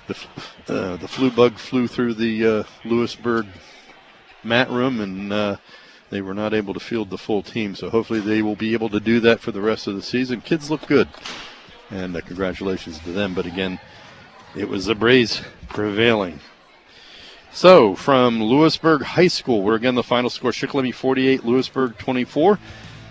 [0.06, 0.16] the
[0.68, 3.46] uh, the flu bug flew through the uh, Lewisburg
[4.46, 5.56] mat room, and uh,
[6.10, 7.74] they were not able to field the full team.
[7.74, 10.40] So hopefully they will be able to do that for the rest of the season.
[10.40, 11.08] Kids look good,
[11.90, 13.34] and uh, congratulations to them.
[13.34, 13.80] But again,
[14.54, 16.40] it was the Braves prevailing.
[17.52, 22.58] So, from Lewisburg High School, where again the final score Shikellamy 48, Lewisburg 24.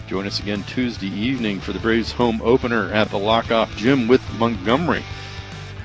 [0.08, 4.22] Join us again Tuesday evening for the Braves home opener at the Lockoff Gym with
[4.38, 5.04] Montgomery.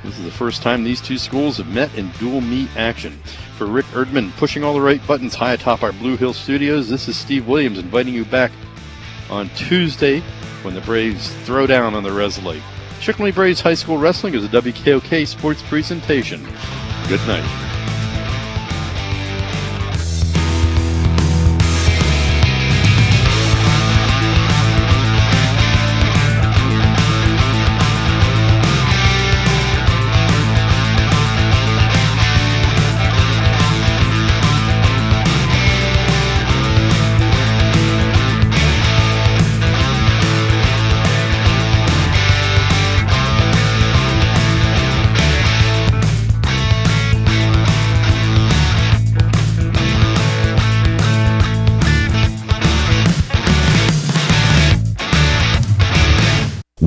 [0.03, 3.19] This is the first time these two schools have met in dual meet action.
[3.59, 7.07] For Rick Erdman pushing all the right buttons high atop our Blue Hill studios, this
[7.07, 8.51] is Steve Williams inviting you back
[9.29, 10.21] on Tuesday
[10.63, 12.63] when the Braves throw down on the Resolute.
[13.01, 16.43] Shikellamy Braves High School Wrestling is a WKOK sports presentation.
[17.09, 17.70] Good night.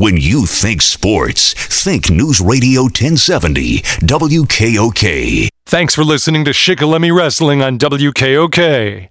[0.03, 5.47] When you think sports, think News Radio 1070, WKOK.
[5.65, 9.01] Thanks for listening to Shikellamy Wrestling on WKOK.